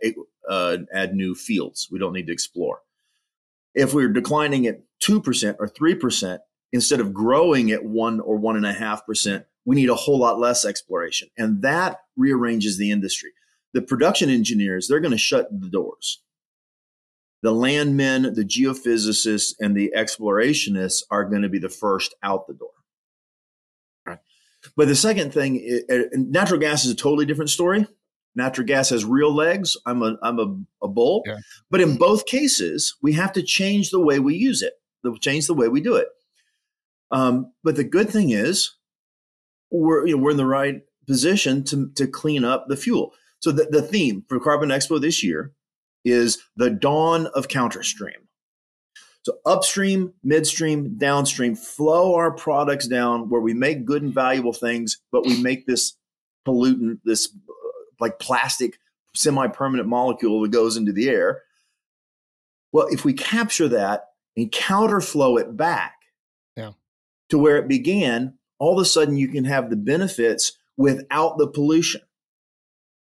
uh, 0.48 0.78
add 0.92 1.14
new 1.14 1.34
fields. 1.34 1.88
We 1.90 1.98
don't 1.98 2.12
need 2.12 2.26
to 2.26 2.32
explore. 2.32 2.80
If 3.74 3.92
we're 3.94 4.08
declining 4.08 4.66
at 4.66 4.80
two 5.00 5.20
percent 5.20 5.56
or 5.60 5.68
three 5.68 5.94
percent 5.94 6.40
instead 6.72 7.00
of 7.00 7.12
growing 7.12 7.70
at 7.70 7.84
one 7.84 8.20
or 8.20 8.36
one 8.36 8.56
and 8.56 8.66
a 8.66 8.72
half 8.72 9.06
percent, 9.06 9.44
we 9.64 9.76
need 9.76 9.88
a 9.88 9.94
whole 9.94 10.18
lot 10.18 10.38
less 10.38 10.64
exploration. 10.64 11.28
And 11.38 11.62
that 11.62 11.98
rearranges 12.16 12.78
the 12.78 12.90
industry. 12.90 13.30
The 13.72 13.82
production 13.82 14.30
engineers, 14.30 14.86
they're 14.86 15.00
going 15.00 15.12
to 15.12 15.18
shut 15.18 15.48
the 15.50 15.68
doors. 15.68 16.20
The 17.42 17.52
landmen, 17.52 18.22
the 18.34 18.44
geophysicists, 18.44 19.54
and 19.60 19.76
the 19.76 19.92
explorationists 19.96 21.02
are 21.10 21.24
going 21.24 21.42
to 21.42 21.48
be 21.48 21.58
the 21.58 21.68
first 21.68 22.14
out 22.22 22.46
the 22.46 22.54
door. 22.54 22.70
But 24.76 24.88
the 24.88 24.96
second 24.96 25.34
thing, 25.34 25.82
natural 26.14 26.58
gas 26.58 26.86
is 26.86 26.90
a 26.90 26.96
totally 26.96 27.26
different 27.26 27.50
story. 27.50 27.86
Natural 28.36 28.66
gas 28.66 28.90
has 28.90 29.04
real 29.04 29.34
legs. 29.34 29.76
I'm 29.86 30.02
a 30.02 30.16
I'm 30.22 30.38
a, 30.38 30.84
a 30.84 30.88
bull. 30.88 31.22
Yeah. 31.26 31.38
But 31.70 31.80
in 31.80 31.96
both 31.96 32.26
cases, 32.26 32.96
we 33.02 33.12
have 33.12 33.32
to 33.34 33.42
change 33.42 33.90
the 33.90 34.00
way 34.00 34.18
we 34.18 34.34
use 34.34 34.62
it. 34.62 34.74
The 35.02 35.16
change 35.20 35.46
the 35.46 35.54
way 35.54 35.68
we 35.68 35.80
do 35.80 35.94
it. 35.96 36.08
Um, 37.10 37.52
but 37.62 37.76
the 37.76 37.84
good 37.84 38.10
thing 38.10 38.30
is, 38.30 38.74
we're 39.70 40.06
you 40.06 40.16
know, 40.16 40.22
we're 40.22 40.32
in 40.32 40.36
the 40.36 40.46
right 40.46 40.82
position 41.06 41.64
to 41.64 41.90
to 41.96 42.06
clean 42.06 42.44
up 42.44 42.66
the 42.68 42.76
fuel. 42.76 43.12
So 43.40 43.52
the, 43.52 43.66
the 43.70 43.82
theme 43.82 44.24
for 44.28 44.40
Carbon 44.40 44.70
Expo 44.70 45.00
this 45.00 45.22
year 45.22 45.52
is 46.04 46.38
the 46.56 46.70
dawn 46.70 47.26
of 47.34 47.48
counterstream. 47.48 48.24
So 49.22 49.38
upstream, 49.46 50.12
midstream, 50.22 50.98
downstream, 50.98 51.54
flow 51.54 52.14
our 52.14 52.30
products 52.30 52.86
down 52.86 53.30
where 53.30 53.40
we 53.40 53.54
make 53.54 53.86
good 53.86 54.02
and 54.02 54.12
valuable 54.12 54.52
things, 54.52 55.00
but 55.12 55.24
we 55.24 55.42
make 55.42 55.66
this 55.66 55.96
pollutant, 56.46 57.00
this 57.04 57.34
like 58.04 58.18
plastic 58.18 58.78
semi-permanent 59.14 59.88
molecule 59.88 60.42
that 60.42 60.50
goes 60.50 60.76
into 60.76 60.92
the 60.92 61.08
air. 61.08 61.42
Well, 62.72 62.86
if 62.90 63.04
we 63.04 63.12
capture 63.12 63.68
that 63.68 64.10
and 64.36 64.50
counterflow 64.50 65.40
it 65.40 65.56
back 65.56 65.94
yeah. 66.56 66.72
to 67.30 67.38
where 67.38 67.56
it 67.56 67.68
began, 67.68 68.34
all 68.58 68.78
of 68.78 68.82
a 68.82 68.84
sudden 68.84 69.16
you 69.16 69.28
can 69.28 69.44
have 69.44 69.70
the 69.70 69.76
benefits 69.76 70.52
without 70.76 71.38
the 71.38 71.46
pollution. 71.46 72.02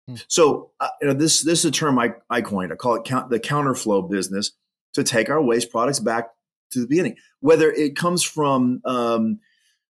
Hmm. 0.07 0.15
So 0.27 0.71
uh, 0.79 0.89
you 1.01 1.07
know, 1.07 1.13
this 1.13 1.43
this 1.43 1.59
is 1.59 1.65
a 1.65 1.71
term 1.71 1.97
I, 1.97 2.15
I 2.29 2.41
coined. 2.41 2.73
I 2.73 2.75
call 2.75 2.95
it 2.95 3.05
count, 3.05 3.29
the 3.29 3.39
counterflow 3.39 4.09
business 4.09 4.51
to 4.93 5.03
take 5.03 5.29
our 5.29 5.41
waste 5.41 5.71
products 5.71 5.99
back 5.99 6.29
to 6.71 6.81
the 6.81 6.87
beginning, 6.87 7.15
whether 7.39 7.71
it 7.71 7.95
comes 7.95 8.23
from 8.23 8.81
um, 8.85 9.39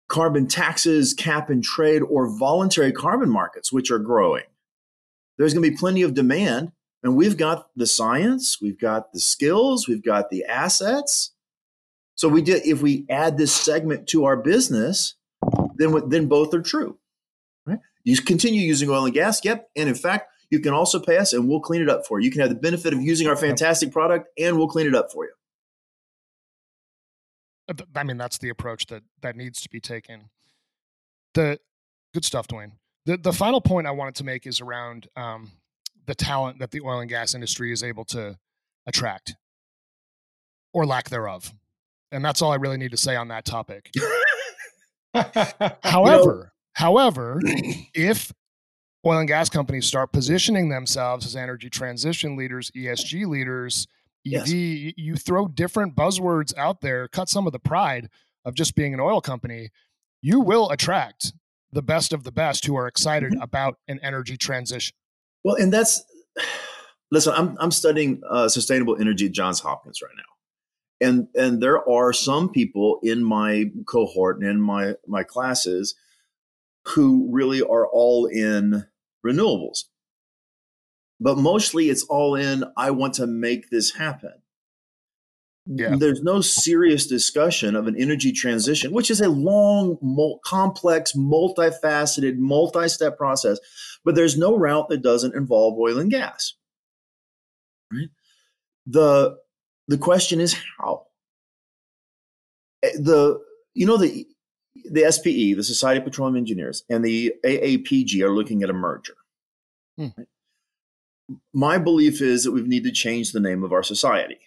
carbon 0.07 0.47
taxes, 0.47 1.13
cap 1.13 1.49
and 1.49 1.63
trade, 1.63 2.03
or 2.03 2.27
voluntary 2.37 2.91
carbon 2.91 3.29
markets, 3.29 3.71
which 3.71 3.89
are 3.89 3.99
growing. 3.99 4.43
There's 5.37 5.53
going 5.53 5.63
to 5.63 5.71
be 5.71 5.77
plenty 5.77 6.03
of 6.03 6.13
demand, 6.13 6.71
and 7.01 7.15
we've 7.15 7.37
got 7.37 7.69
the 7.75 7.87
science, 7.87 8.59
we've 8.61 8.79
got 8.79 9.11
the 9.13 9.19
skills, 9.19 9.87
we've 9.87 10.03
got 10.03 10.29
the 10.29 10.45
assets. 10.45 11.31
So 12.15 12.29
we 12.29 12.41
did. 12.41 12.65
If 12.65 12.81
we 12.81 13.05
add 13.09 13.37
this 13.37 13.53
segment 13.53 14.07
to 14.09 14.25
our 14.25 14.37
business, 14.37 15.15
then 15.75 16.09
then 16.09 16.27
both 16.27 16.53
are 16.53 16.61
true. 16.61 16.99
Right? 17.65 17.79
You 18.03 18.15
continue 18.17 18.61
using 18.61 18.89
oil 18.89 19.05
and 19.05 19.13
gas, 19.13 19.43
yep. 19.43 19.69
And 19.75 19.89
in 19.89 19.95
fact, 19.95 20.29
you 20.51 20.59
can 20.59 20.73
also 20.73 20.99
pay 20.99 21.17
us, 21.17 21.33
and 21.33 21.49
we'll 21.49 21.59
clean 21.59 21.81
it 21.81 21.89
up 21.89 22.05
for 22.05 22.19
you. 22.19 22.25
You 22.25 22.31
can 22.31 22.41
have 22.41 22.49
the 22.49 22.55
benefit 22.55 22.93
of 22.93 23.01
using 23.01 23.27
our 23.27 23.35
fantastic 23.35 23.91
product, 23.91 24.27
and 24.37 24.57
we'll 24.57 24.67
clean 24.67 24.85
it 24.85 24.93
up 24.93 25.11
for 25.11 25.25
you. 25.25 25.31
Uh, 27.67 27.83
I 27.95 28.03
mean, 28.03 28.17
that's 28.17 28.37
the 28.37 28.49
approach 28.49 28.85
that 28.87 29.01
that 29.21 29.35
needs 29.35 29.61
to 29.61 29.69
be 29.69 29.79
taken. 29.79 30.29
The 31.33 31.59
good 32.13 32.25
stuff, 32.25 32.47
Dwayne. 32.47 32.73
The 33.05 33.17
the 33.17 33.33
final 33.33 33.61
point 33.61 33.87
I 33.87 33.91
wanted 33.91 34.15
to 34.15 34.23
make 34.23 34.47
is 34.47 34.61
around 34.61 35.07
um, 35.15 35.51
the 36.05 36.15
talent 36.15 36.59
that 36.59 36.71
the 36.71 36.81
oil 36.81 36.99
and 36.99 37.09
gas 37.09 37.33
industry 37.33 37.71
is 37.71 37.83
able 37.83 38.05
to 38.05 38.37
attract, 38.87 39.35
or 40.73 40.85
lack 40.85 41.09
thereof, 41.09 41.53
and 42.11 42.23
that's 42.23 42.41
all 42.41 42.51
I 42.51 42.55
really 42.55 42.77
need 42.77 42.91
to 42.91 42.97
say 42.97 43.15
on 43.15 43.27
that 43.29 43.45
topic. 43.45 43.91
however, 45.83 46.53
however, 46.73 47.39
if 47.93 48.31
oil 49.05 49.19
and 49.19 49.27
gas 49.27 49.49
companies 49.49 49.85
start 49.85 50.11
positioning 50.11 50.69
themselves 50.69 51.25
as 51.25 51.35
energy 51.35 51.69
transition 51.69 52.37
leaders, 52.37 52.71
ESG 52.71 53.27
leaders, 53.27 53.87
EV, 54.25 54.47
yes. 54.47 54.93
you 54.97 55.15
throw 55.15 55.47
different 55.47 55.95
buzzwords 55.95 56.57
out 56.57 56.81
there, 56.81 57.07
cut 57.09 57.27
some 57.27 57.45
of 57.45 57.53
the 57.53 57.59
pride 57.59 58.09
of 58.45 58.55
just 58.55 58.75
being 58.75 58.93
an 58.93 58.99
oil 58.99 59.19
company, 59.19 59.69
you 60.21 60.39
will 60.39 60.69
attract 60.69 61.33
the 61.73 61.81
best 61.81 62.13
of 62.13 62.23
the 62.23 62.31
best 62.31 62.65
who 62.65 62.75
are 62.75 62.87
excited 62.87 63.33
mm-hmm. 63.33 63.41
about 63.41 63.77
an 63.87 63.99
energy 64.01 64.37
transition. 64.37 64.95
Well, 65.43 65.55
and 65.55 65.73
that's 65.73 66.03
listen, 67.11 67.33
I'm 67.35 67.57
I'm 67.59 67.71
studying 67.71 68.21
uh, 68.29 68.47
sustainable 68.49 68.97
energy 68.99 69.25
at 69.25 69.31
Johns 69.31 69.59
Hopkins 69.59 70.01
right 70.01 70.13
now 70.15 70.23
and 71.03 71.27
and 71.35 71.61
there 71.61 71.87
are 71.87 72.13
some 72.13 72.49
people 72.49 72.99
in 73.03 73.23
my 73.23 73.65
cohort 73.85 74.39
and 74.39 74.49
in 74.49 74.61
my 74.61 74.95
my 75.05 75.23
classes 75.23 75.95
who 76.85 77.27
really 77.29 77.61
are 77.61 77.87
all 77.87 78.25
in 78.25 78.85
renewables 79.25 79.83
but 81.19 81.37
mostly 81.37 81.89
it's 81.89 82.03
all 82.03 82.35
in 82.35 82.63
i 82.77 82.89
want 82.89 83.13
to 83.13 83.27
make 83.27 83.69
this 83.69 83.91
happen 83.91 84.33
Yeah. 85.65 85.95
There's 85.97 86.21
no 86.21 86.41
serious 86.41 87.07
discussion 87.07 87.75
of 87.75 87.87
an 87.87 87.95
energy 87.97 88.33
transition, 88.33 88.91
which 88.91 89.09
is 89.09 89.21
a 89.21 89.29
long, 89.29 89.97
mul- 90.01 90.41
complex, 90.43 91.13
multifaceted, 91.13 92.37
multi 92.37 92.89
step 92.89 93.17
process. 93.17 93.59
But 94.03 94.15
there's 94.15 94.37
no 94.37 94.57
route 94.57 94.89
that 94.89 95.01
doesn't 95.01 95.35
involve 95.35 95.79
oil 95.79 95.99
and 95.99 96.11
gas. 96.11 96.55
Right? 97.91 98.09
The, 98.85 99.37
the 99.87 99.97
question 99.97 100.41
is 100.41 100.55
how? 100.77 101.05
Eh, 102.83 102.91
The, 102.99 103.39
you 103.73 103.85
know, 103.85 103.97
the, 103.97 104.27
the 104.83 105.09
SPE, 105.09 105.55
the 105.55 105.63
Society 105.63 105.99
of 105.99 106.05
Petroleum 106.05 106.35
Engineers, 106.35 106.83
and 106.89 107.05
the 107.05 107.33
AAPG 107.45 108.21
are 108.21 108.35
looking 108.35 108.63
at 108.63 108.69
a 108.69 108.73
merger. 108.73 109.15
Hmm. 109.97 110.07
My 111.53 111.77
belief 111.77 112.21
is 112.21 112.43
that 112.43 112.51
we 112.51 112.63
need 112.63 112.83
to 112.83 112.91
change 112.91 113.31
the 113.31 113.39
name 113.39 113.63
of 113.63 113.71
our 113.71 113.83
society 113.83 114.39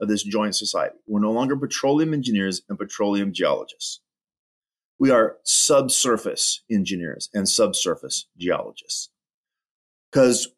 of 0.00 0.08
this 0.08 0.22
joint 0.22 0.54
society. 0.56 0.96
We're 1.06 1.20
no 1.20 1.32
longer 1.32 1.56
petroleum 1.56 2.14
engineers 2.14 2.62
and 2.68 2.78
petroleum 2.78 3.32
geologists. 3.32 4.00
We 4.98 5.10
are 5.10 5.36
subsurface 5.44 6.62
engineers 6.70 7.30
and 7.32 7.48
subsurface 7.48 8.26
geologists. 8.36 9.10
Because 10.10 10.48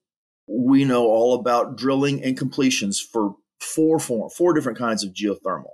we 0.46 0.85
know 0.85 1.07
all 1.07 1.35
about 1.35 1.76
drilling 1.76 2.22
and 2.24 2.37
completions 2.37 3.00
for 3.00 3.37
four, 3.61 3.98
four, 3.98 4.31
four 4.31 4.55
different 4.55 4.79
kinds 4.79 5.05
of 5.05 5.12
geothermal. 5.12 5.72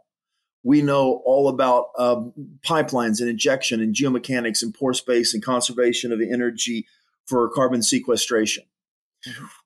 We 0.64 0.82
know 0.82 1.22
all 1.24 1.48
about 1.48 1.86
um, 1.96 2.32
pipelines 2.66 3.20
and 3.20 3.28
injection 3.28 3.80
and 3.80 3.94
geomechanics 3.94 4.62
and 4.62 4.74
pore 4.74 4.94
space 4.94 5.32
and 5.32 5.42
conservation 5.42 6.12
of 6.12 6.20
energy 6.20 6.86
for 7.26 7.48
carbon 7.48 7.82
sequestration. 7.82 8.64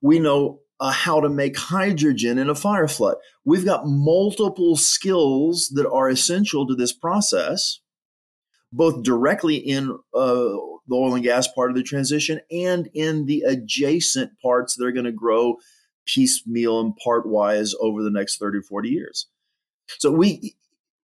We 0.02 0.18
know 0.18 0.60
uh, 0.80 0.90
how 0.90 1.20
to 1.20 1.28
make 1.28 1.56
hydrogen 1.56 2.38
in 2.38 2.48
a 2.48 2.54
fire 2.54 2.88
flood. 2.88 3.16
We've 3.44 3.64
got 3.64 3.86
multiple 3.86 4.76
skills 4.76 5.68
that 5.74 5.88
are 5.88 6.08
essential 6.08 6.66
to 6.66 6.74
this 6.74 6.92
process, 6.92 7.80
both 8.72 9.02
directly 9.02 9.56
in 9.56 9.90
uh, 10.14 10.56
the 10.88 10.94
oil 10.94 11.14
and 11.14 11.22
gas 11.22 11.46
part 11.48 11.70
of 11.70 11.76
the 11.76 11.82
transition 11.82 12.40
and 12.50 12.88
in 12.94 13.26
the 13.26 13.42
adjacent 13.42 14.32
parts 14.42 14.76
that 14.76 14.86
are 14.86 14.92
going 14.92 15.04
to 15.04 15.12
grow 15.12 15.56
piecemeal 16.06 16.80
and 16.80 16.96
part 16.96 17.26
wise 17.26 17.74
over 17.80 18.02
the 18.02 18.10
next 18.10 18.38
30 18.38 18.58
or 18.58 18.62
40 18.62 18.88
years. 18.88 19.26
So 19.98 20.10
we, 20.10 20.56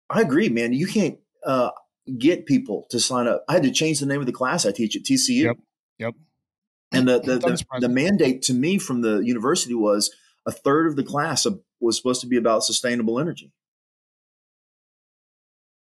I 0.10 0.22
agree, 0.22 0.50
man. 0.50 0.74
You 0.74 0.88
can't 0.88 1.18
uh, 1.46 1.72
get 2.18 2.46
people 2.46 2.88
to 2.90 3.00
sign 3.00 3.28
up. 3.28 3.46
I 3.48 3.54
had 3.54 3.64
to 3.64 3.72
change 3.72 4.00
the 4.00 4.06
name 4.06 4.20
of 4.20 4.26
the 4.26 4.32
class 4.32 4.66
I 4.66 4.72
teach 4.72 4.96
at 4.96 5.04
TCU. 5.04 5.44
Yep. 5.44 5.58
Yep. 6.00 6.14
And 6.92 7.08
the 7.08 7.20
the, 7.24 7.38
the, 7.38 7.80
the 7.80 7.90
mandate 7.90 8.42
to 8.44 8.54
me 8.54 8.78
from 8.78 9.02
the 9.02 9.20
university 9.20 9.74
was 9.74 10.14
a 10.46 10.52
third 10.52 10.88
of 10.88 10.96
the 10.96 11.04
class 11.04 11.46
was 11.80 11.98
supposed 11.98 12.22
to 12.22 12.28
be 12.28 12.38
about 12.38 12.64
sustainable 12.64 13.20
energy. 13.20 13.52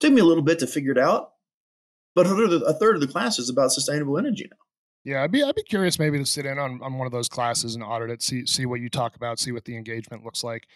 Took 0.00 0.12
me 0.12 0.20
a 0.20 0.24
little 0.24 0.42
bit 0.42 0.58
to 0.60 0.66
figure 0.66 0.92
it 0.92 0.98
out, 0.98 1.32
but 2.14 2.26
a 2.26 2.30
third 2.30 2.52
of 2.52 2.60
the, 2.60 2.66
a 2.66 2.72
third 2.72 2.94
of 2.94 3.00
the 3.00 3.06
class 3.06 3.38
is 3.38 3.50
about 3.50 3.72
sustainable 3.72 4.18
energy 4.18 4.48
now. 4.50 4.56
Yeah, 5.04 5.22
I'd 5.22 5.32
be 5.32 5.42
I'd 5.42 5.54
be 5.54 5.62
curious 5.62 5.98
maybe 5.98 6.18
to 6.18 6.26
sit 6.26 6.44
in 6.44 6.58
on, 6.58 6.80
on 6.82 6.98
one 6.98 7.06
of 7.06 7.12
those 7.12 7.28
classes 7.28 7.74
and 7.74 7.82
audit 7.82 8.10
it, 8.10 8.22
see 8.22 8.44
see 8.46 8.66
what 8.66 8.80
you 8.80 8.90
talk 8.90 9.16
about, 9.16 9.38
see 9.38 9.52
what 9.52 9.64
the 9.64 9.76
engagement 9.76 10.24
looks 10.24 10.44
like. 10.44 10.66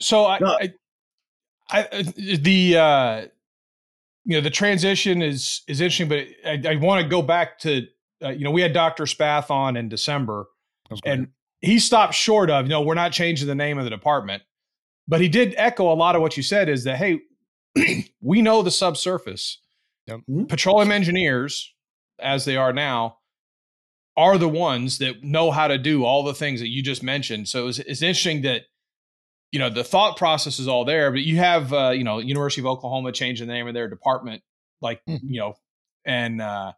So 0.00 0.26
I, 0.26 0.38
No. 0.38 0.48
I, 0.48 0.74
I 1.70 1.82
uh, 1.84 2.02
the 2.16 2.76
uh, 2.76 3.26
you 4.24 4.36
know 4.36 4.42
the 4.42 4.50
transition 4.50 5.22
is 5.22 5.62
is 5.66 5.80
interesting, 5.80 6.08
but 6.08 6.26
I, 6.46 6.74
I 6.74 6.76
want 6.76 7.02
to 7.02 7.08
go 7.08 7.22
back 7.22 7.58
to 7.60 7.86
uh, 8.22 8.30
you 8.30 8.44
know 8.44 8.50
we 8.50 8.60
had 8.62 8.72
Dr. 8.72 9.06
Spath 9.06 9.50
on 9.50 9.76
in 9.76 9.88
December, 9.88 10.46
That 10.88 10.92
was 10.94 11.00
great. 11.00 11.12
and 11.12 11.28
he 11.60 11.78
stopped 11.78 12.14
short 12.14 12.50
of 12.50 12.66
you 12.66 12.70
know 12.70 12.82
we're 12.82 12.94
not 12.94 13.12
changing 13.12 13.46
the 13.48 13.54
name 13.54 13.78
of 13.78 13.84
the 13.84 13.90
department, 13.90 14.42
but 15.08 15.20
he 15.20 15.28
did 15.28 15.54
echo 15.56 15.92
a 15.92 15.94
lot 15.94 16.14
of 16.16 16.22
what 16.22 16.36
you 16.36 16.42
said 16.42 16.68
is 16.68 16.84
that 16.84 16.96
hey, 16.96 17.20
we 18.20 18.42
know 18.42 18.62
the 18.62 18.70
subsurface, 18.70 19.58
Yep. 20.06 20.20
Mhm. 20.30 20.48
petroleum 20.48 20.92
engineers 20.92 21.74
as 22.20 22.44
they 22.44 22.56
are 22.56 22.72
now 22.72 23.18
are 24.16 24.38
the 24.38 24.48
ones 24.48 24.98
that 24.98 25.24
know 25.24 25.50
how 25.50 25.66
to 25.66 25.76
do 25.78 26.04
all 26.04 26.22
the 26.22 26.34
things 26.34 26.60
that 26.60 26.68
you 26.68 26.82
just 26.82 27.02
mentioned. 27.02 27.48
So 27.48 27.66
it's, 27.66 27.78
it's 27.80 28.00
interesting 28.02 28.42
that 28.42 28.62
you 29.50 29.58
know 29.58 29.70
the 29.70 29.82
thought 29.84 30.16
process 30.16 30.58
is 30.58 30.68
all 30.68 30.84
there, 30.84 31.10
but 31.10 31.22
you 31.22 31.36
have 31.38 31.72
uh, 31.72 31.90
you 31.90 32.04
know 32.04 32.18
University 32.18 32.60
of 32.60 32.66
Oklahoma 32.66 33.10
changing 33.12 33.46
the 33.48 33.52
name 33.54 33.66
of 33.66 33.74
their 33.74 33.88
department, 33.88 34.42
like 34.80 35.00
Mhm. 35.08 35.20
you 35.24 35.40
know, 35.40 35.54
and 36.04 36.40
uh, 36.42 36.72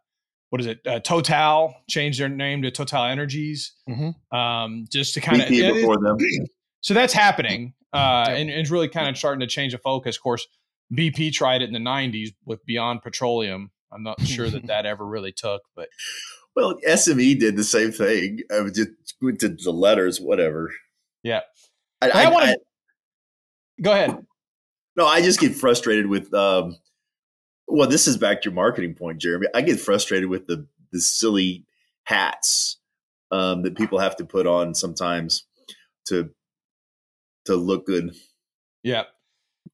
what 0.49 0.61
is 0.61 0.67
it? 0.67 0.79
Uh, 0.85 0.99
Total 0.99 1.73
changed 1.89 2.19
their 2.19 2.29
name 2.29 2.61
to 2.61 2.71
Total 2.71 3.03
Energies, 3.03 3.73
Mhm. 3.89 4.15
um, 4.35 4.85
just 4.91 5.13
to 5.15 5.21
kind 5.21 5.41
of 5.41 5.49
before 5.49 5.97
them. 6.01 6.17
so 6.81 6.93
that's 6.93 7.13
happening, 7.13 7.73
uh, 7.93 8.25
and, 8.29 8.49
and 8.49 8.59
it's 8.59 8.69
really 8.71 8.87
kind 8.89 9.09
of 9.09 9.17
starting 9.17 9.41
to 9.41 9.47
change 9.47 9.73
the 9.73 9.77
focus. 9.79 10.15
Of 10.17 10.23
course, 10.23 10.47
BP 10.93 11.33
tried 11.33 11.61
it 11.61 11.65
in 11.69 11.73
the 11.73 11.79
'90s 11.79 12.29
with 12.45 12.65
Beyond 12.65 13.01
Petroleum. 13.01 13.71
I'm 13.91 14.03
not 14.03 14.21
sure 14.25 14.49
that 14.49 14.67
that 14.67 14.85
ever 14.85 15.05
really 15.05 15.31
took, 15.31 15.61
but 15.75 15.89
Well, 16.55 16.75
SME 16.87 17.39
did 17.39 17.55
the 17.55 17.63
same 17.63 17.91
thing. 17.91 18.41
I 18.51 18.61
was 18.61 18.71
just 18.73 18.89
went 19.21 19.39
to 19.41 19.49
the 19.49 19.71
letters, 19.71 20.19
whatever. 20.19 20.71
yeah. 21.23 21.41
I, 22.01 22.09
I 22.09 22.23
I, 22.25 22.29
wanna- 22.31 22.55
Go 23.81 23.91
ahead. 23.91 24.25
no, 24.95 25.05
I 25.05 25.21
just 25.21 25.39
get 25.39 25.55
frustrated 25.55 26.07
with. 26.07 26.33
Um, 26.33 26.77
well, 27.67 27.87
this 27.89 28.07
is 28.07 28.17
back 28.17 28.41
to 28.41 28.49
your 28.49 28.55
marketing 28.55 28.93
point, 28.95 29.19
Jeremy. 29.19 29.47
I 29.53 29.61
get 29.61 29.79
frustrated 29.79 30.29
with 30.29 30.47
the 30.47 30.65
the 30.91 31.01
silly 31.01 31.65
hats 32.05 32.77
um, 33.31 33.63
that 33.63 33.75
people 33.77 33.99
have 33.99 34.15
to 34.17 34.25
put 34.25 34.47
on 34.47 34.73
sometimes 34.73 35.45
to 36.07 36.29
to 37.45 37.55
look 37.55 37.85
good. 37.85 38.15
Yeah. 38.83 39.03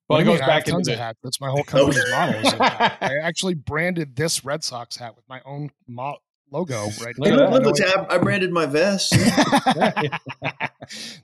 What 0.08 0.18
Well, 0.18 0.20
it 0.20 0.24
goes 0.26 0.40
mean? 0.40 0.48
Back 0.48 0.68
into 0.68 0.72
tons 0.72 0.88
the, 0.88 0.94
of 0.94 1.00
hats. 1.00 1.20
That's 1.24 1.40
my 1.40 1.50
whole 1.50 1.64
company's 1.64 2.10
model. 2.12 2.36
is 2.42 2.54
a 2.54 2.64
hat. 2.64 2.98
Oh. 3.02 3.06
I 3.06 3.18
actually 3.22 3.54
branded 3.54 4.16
this 4.16 4.44
Red 4.44 4.64
Sox 4.64 4.98
hat 4.98 5.16
with 5.16 5.24
my 5.30 5.40
own 5.46 5.72
mo- 5.88 6.18
logo 6.52 6.88
right 7.04 7.18
Look 7.18 7.28
Hey, 7.30 7.34
at 7.34 7.38
now. 7.40 7.50
look, 7.52 7.64
look, 7.64 7.80
look, 7.80 8.10
I, 8.12 8.16
I 8.16 8.18
branded 8.18 8.52
my 8.52 8.66
vest. 8.66 9.16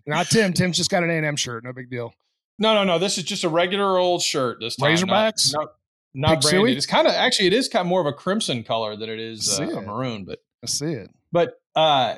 Not 0.05 0.27
Tim. 0.27 0.53
Tim's 0.53 0.77
just 0.77 0.89
got 0.89 1.03
an 1.03 1.09
A&M 1.09 1.35
shirt. 1.35 1.63
No 1.63 1.73
big 1.73 1.89
deal. 1.89 2.13
No, 2.57 2.73
no, 2.73 2.83
no. 2.83 2.99
This 2.99 3.17
is 3.17 3.23
just 3.23 3.43
a 3.43 3.49
regular 3.49 3.97
old 3.97 4.21
shirt. 4.21 4.57
This 4.59 4.75
time, 4.75 4.95
Razorbacks? 4.95 5.53
not, 5.53 5.69
not, 6.13 6.33
not 6.33 6.41
branded. 6.41 6.77
It's 6.77 6.85
kind 6.85 7.07
of 7.07 7.13
actually 7.13 7.47
it 7.47 7.53
is 7.53 7.67
kind 7.67 7.81
of 7.81 7.87
more 7.87 8.01
of 8.01 8.07
a 8.07 8.13
crimson 8.13 8.63
color 8.63 8.95
than 8.95 9.09
it 9.09 9.19
is 9.19 9.59
uh, 9.59 9.63
a 9.63 9.81
maroon. 9.81 10.25
But 10.25 10.39
I 10.63 10.67
see 10.67 10.93
it. 10.93 11.09
but 11.31 11.53
uh, 11.75 12.15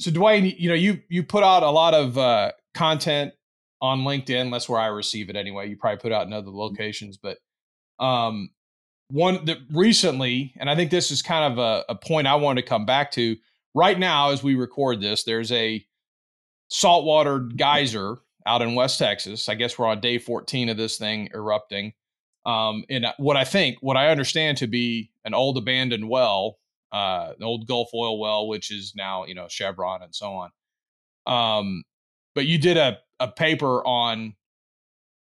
so 0.00 0.10
Dwayne, 0.10 0.54
you 0.58 0.68
know, 0.68 0.74
you 0.74 1.00
you 1.08 1.22
put 1.22 1.44
out 1.44 1.62
a 1.62 1.70
lot 1.70 1.94
of 1.94 2.16
uh, 2.18 2.52
content 2.74 3.32
on 3.80 4.00
LinkedIn. 4.00 4.50
That's 4.50 4.68
where 4.68 4.80
I 4.80 4.86
receive 4.86 5.30
it 5.30 5.36
anyway. 5.36 5.68
You 5.68 5.76
probably 5.76 5.98
put 5.98 6.12
out 6.12 6.26
in 6.26 6.32
other 6.32 6.50
locations, 6.50 7.16
but 7.16 7.38
um, 7.98 8.50
one 9.10 9.44
that 9.46 9.58
recently, 9.70 10.54
and 10.56 10.70
I 10.70 10.76
think 10.76 10.90
this 10.90 11.10
is 11.10 11.22
kind 11.22 11.52
of 11.52 11.58
a, 11.58 11.84
a 11.90 11.94
point 11.94 12.26
I 12.26 12.36
wanted 12.36 12.62
to 12.62 12.68
come 12.68 12.86
back 12.86 13.10
to. 13.12 13.36
Right 13.74 13.98
now, 13.98 14.30
as 14.30 14.42
we 14.42 14.56
record 14.56 15.00
this, 15.00 15.22
there's 15.22 15.52
a 15.52 15.84
saltwater 16.70 17.40
geyser 17.40 18.16
out 18.46 18.62
in 18.62 18.74
West 18.74 18.98
Texas. 18.98 19.48
I 19.48 19.54
guess 19.54 19.78
we're 19.78 19.86
on 19.86 20.00
day 20.00 20.18
14 20.18 20.70
of 20.70 20.76
this 20.76 20.96
thing 20.96 21.28
erupting. 21.34 21.92
Um, 22.46 22.84
in 22.88 23.04
what 23.18 23.36
I 23.36 23.44
think, 23.44 23.78
what 23.80 23.96
I 23.96 24.08
understand 24.08 24.58
to 24.58 24.66
be 24.66 25.10
an 25.24 25.34
old 25.34 25.58
abandoned 25.58 26.08
well, 26.08 26.58
uh, 26.90 27.32
an 27.36 27.44
old 27.44 27.66
Gulf 27.66 27.90
oil 27.94 28.18
well, 28.18 28.48
which 28.48 28.70
is 28.70 28.94
now, 28.96 29.24
you 29.26 29.34
know, 29.34 29.46
Chevron 29.48 30.02
and 30.02 30.14
so 30.14 30.32
on. 30.32 30.50
Um, 31.26 31.84
but 32.34 32.46
you 32.46 32.58
did 32.58 32.76
a, 32.76 32.98
a 33.18 33.28
paper 33.28 33.84
on 33.86 34.34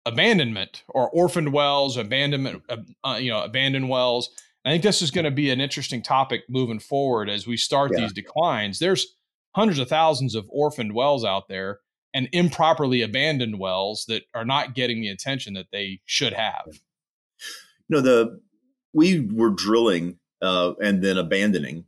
abandonment 0.06 0.84
or 0.88 1.10
orphaned 1.10 1.54
wells, 1.54 1.98
abandonment, 1.98 2.64
uh, 2.70 2.78
uh, 3.04 3.18
you 3.20 3.32
know, 3.32 3.44
abandoned 3.44 3.90
wells. 3.90 4.30
I 4.66 4.72
think 4.72 4.84
this 4.84 5.02
is 5.02 5.12
going 5.12 5.26
to 5.26 5.32
be 5.32 5.50
an 5.50 5.60
interesting 5.60 6.02
topic 6.02 6.44
moving 6.50 6.80
forward 6.80 7.30
as 7.30 7.46
we 7.46 7.58
start 7.58 7.92
Yeah. 7.94 8.02
these 8.02 8.14
declines. 8.14 8.80
There's 8.80 9.16
hundreds 9.56 9.80
of 9.80 9.90
thousands 9.90 10.36
of 10.36 10.48
orphaned 10.50 10.94
wells 10.94 11.26
out 11.26 11.48
there 11.48 11.80
and 12.14 12.30
improperly 12.32 13.02
abandoned 13.02 13.60
wells 13.60 14.06
that 14.08 14.24
are 14.34 14.46
not 14.46 14.74
getting 14.74 15.02
the 15.02 15.10
attention 15.10 15.54
that 15.56 15.68
they 15.72 16.00
should 16.06 16.34
have. 16.34 16.80
You 17.90 17.96
know 17.96 18.02
the 18.02 18.40
we 18.94 19.20
were 19.20 19.50
drilling 19.50 20.20
uh, 20.42 20.74
and 20.82 21.04
then 21.04 21.18
abandoning 21.18 21.86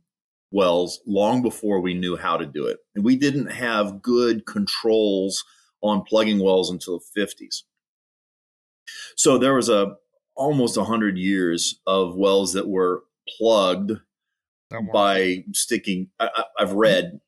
wells 0.50 1.00
long 1.06 1.42
before 1.42 1.80
we 1.80 1.92
knew 1.94 2.16
how 2.16 2.36
to 2.36 2.46
do 2.46 2.66
it 2.66 2.78
and 2.94 3.04
we 3.04 3.16
didn't 3.16 3.48
have 3.50 4.00
good 4.02 4.46
controls 4.46 5.44
on 5.82 6.02
plugging 6.02 6.38
wells 6.42 6.70
until 6.70 6.98
the 7.14 7.20
50s 7.20 7.62
so 9.16 9.38
there 9.38 9.54
was 9.54 9.68
a 9.68 9.96
almost 10.36 10.76
100 10.76 11.16
years 11.18 11.80
of 11.86 12.14
wells 12.16 12.52
that 12.52 12.68
were 12.68 13.02
plugged 13.38 13.92
by 14.92 15.44
sticking 15.52 16.08
I, 16.20 16.44
i've 16.58 16.72
read 16.72 17.20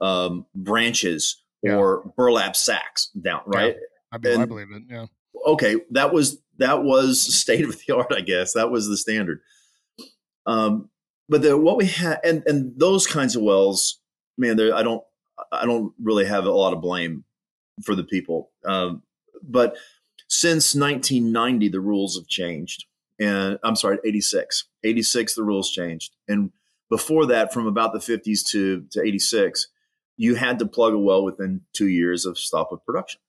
um, 0.00 0.46
branches 0.54 1.42
Yeah. 1.62 1.76
or 1.76 2.12
burlap 2.16 2.54
sacks 2.56 3.10
down 3.20 3.40
right 3.46 3.76
I, 4.12 4.18
be, 4.18 4.32
I 4.34 4.44
believe 4.46 4.68
it. 4.72 4.82
Yeah. 4.88 5.06
okay, 5.46 5.76
that 5.90 6.12
was 6.14 6.38
that 6.58 6.82
was 6.82 7.20
state 7.20 7.64
of 7.64 7.78
the 7.78 7.94
art, 7.96 8.12
I 8.12 8.20
guess. 8.20 8.54
That 8.54 8.70
was 8.70 8.88
the 8.88 8.96
standard. 8.96 9.40
Um, 10.46 10.90
but 11.28 11.42
the, 11.42 11.56
what 11.58 11.76
we 11.76 11.86
had, 11.86 12.20
and 12.24 12.42
and 12.46 12.78
those 12.78 13.06
kinds 13.06 13.36
of 13.36 13.42
wells, 13.42 14.00
man, 14.36 14.58
I 14.60 14.82
don't 14.82 15.02
I 15.52 15.66
don't 15.66 15.92
really 16.02 16.24
have 16.24 16.44
a 16.44 16.50
lot 16.50 16.72
of 16.72 16.80
blame 16.80 17.24
for 17.84 17.94
the 17.94 18.04
people. 18.04 18.50
Um, 18.64 19.02
but 19.42 19.76
since 20.28 20.74
1990, 20.74 21.68
the 21.68 21.80
rules 21.80 22.16
have 22.16 22.26
changed. 22.26 22.86
And 23.20 23.58
I'm 23.64 23.76
sorry, 23.76 23.98
86. 24.04 24.64
86, 24.84 25.34
the 25.34 25.42
rules 25.42 25.70
changed. 25.70 26.14
And 26.28 26.52
before 26.88 27.26
that, 27.26 27.52
from 27.52 27.66
about 27.66 27.92
the 27.92 27.98
50s 27.98 28.46
to, 28.50 28.84
to 28.92 29.02
86, 29.02 29.68
you 30.16 30.34
had 30.34 30.58
to 30.58 30.66
plug 30.66 30.94
a 30.94 30.98
well 30.98 31.24
within 31.24 31.62
two 31.72 31.88
years 31.88 32.26
of 32.26 32.38
stop 32.38 32.72
of 32.72 32.84
production. 32.84 33.20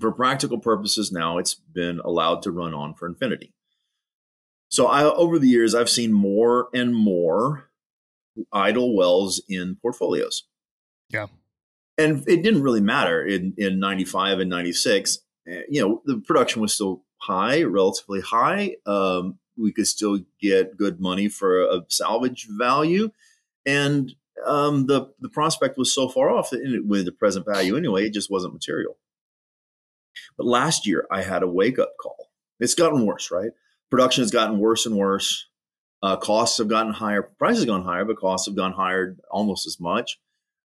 For 0.00 0.12
practical 0.12 0.58
purposes, 0.58 1.10
now 1.10 1.38
it's 1.38 1.54
been 1.54 2.00
allowed 2.04 2.42
to 2.42 2.52
run 2.52 2.74
on 2.74 2.94
for 2.94 3.06
infinity. 3.06 3.52
So 4.68 4.86
I, 4.86 5.04
over 5.04 5.38
the 5.38 5.48
years, 5.48 5.74
I've 5.74 5.90
seen 5.90 6.12
more 6.12 6.68
and 6.74 6.94
more 6.94 7.70
idle 8.52 8.94
wells 8.94 9.42
in 9.48 9.76
portfolios. 9.80 10.44
Yeah. 11.10 11.26
And 11.96 12.22
it 12.28 12.42
didn't 12.42 12.62
really 12.62 12.80
matter 12.80 13.26
in, 13.26 13.54
in 13.56 13.80
95 13.80 14.40
and 14.40 14.50
96. 14.50 15.18
Eh, 15.48 15.62
you 15.68 15.80
know, 15.80 16.02
the 16.04 16.18
production 16.18 16.62
was 16.62 16.72
still 16.72 17.02
high, 17.16 17.62
relatively 17.62 18.20
high. 18.20 18.76
Um, 18.86 19.38
we 19.56 19.72
could 19.72 19.88
still 19.88 20.20
get 20.40 20.76
good 20.76 21.00
money 21.00 21.28
for 21.28 21.62
a 21.62 21.80
salvage 21.88 22.46
value. 22.48 23.10
And 23.66 24.14
um, 24.46 24.86
the, 24.86 25.12
the 25.18 25.28
prospect 25.28 25.76
was 25.76 25.92
so 25.92 26.08
far 26.08 26.30
off 26.30 26.50
with 26.52 27.04
the 27.04 27.12
present 27.12 27.44
value 27.44 27.76
anyway, 27.76 28.06
it 28.06 28.14
just 28.14 28.30
wasn't 28.30 28.54
material. 28.54 28.96
But 30.36 30.46
last 30.46 30.86
year, 30.86 31.06
I 31.10 31.22
had 31.22 31.42
a 31.42 31.48
wake 31.48 31.78
up 31.78 31.92
call. 32.00 32.30
It's 32.60 32.74
gotten 32.74 33.06
worse, 33.06 33.30
right? 33.30 33.50
Production 33.90 34.22
has 34.22 34.30
gotten 34.30 34.58
worse 34.58 34.86
and 34.86 34.96
worse. 34.96 35.46
Uh, 36.02 36.16
costs 36.16 36.58
have 36.58 36.68
gotten 36.68 36.92
higher. 36.92 37.22
Prices 37.22 37.60
have 37.60 37.68
gone 37.68 37.84
higher, 37.84 38.04
but 38.04 38.18
costs 38.18 38.46
have 38.46 38.56
gone 38.56 38.72
higher 38.72 39.16
almost 39.30 39.66
as 39.66 39.80
much. 39.80 40.18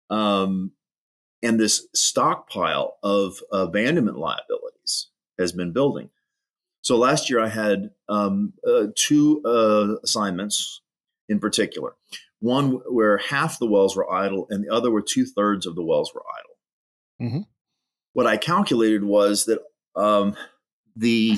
Um, 0.10 0.72
and 1.44 1.60
this 1.60 1.88
stockpile 1.94 2.98
of 3.04 3.40
abandonment 3.52 4.18
liabilities 4.18 5.10
has 5.38 5.52
been 5.52 5.72
building. 5.72 6.10
So 6.82 6.98
last 6.98 7.30
year 7.30 7.40
I 7.40 7.50
had 7.50 7.92
um, 8.08 8.54
uh, 8.68 8.88
two 8.96 9.42
uh, 9.46 9.98
assignments 10.04 10.82
in 11.28 11.40
particular. 11.40 11.96
One 12.40 12.82
where 12.90 13.18
half 13.18 13.60
the 13.60 13.68
wells 13.68 13.96
were 13.96 14.12
idle, 14.12 14.48
and 14.50 14.64
the 14.64 14.74
other 14.74 14.90
where 14.90 15.02
two 15.02 15.26
thirds 15.26 15.66
of 15.66 15.76
the 15.76 15.84
wells 15.84 16.14
were 16.14 16.24
idle. 16.40 17.30
Mm-hmm. 17.30 17.42
What 18.20 18.28
I 18.28 18.36
calculated 18.36 19.06
was 19.06 19.46
that 19.46 19.60
um, 19.96 20.36
the 20.94 21.38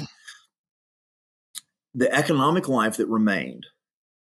the 1.93 2.11
economic 2.11 2.67
life 2.67 2.97
that 2.97 3.05
remained 3.05 3.67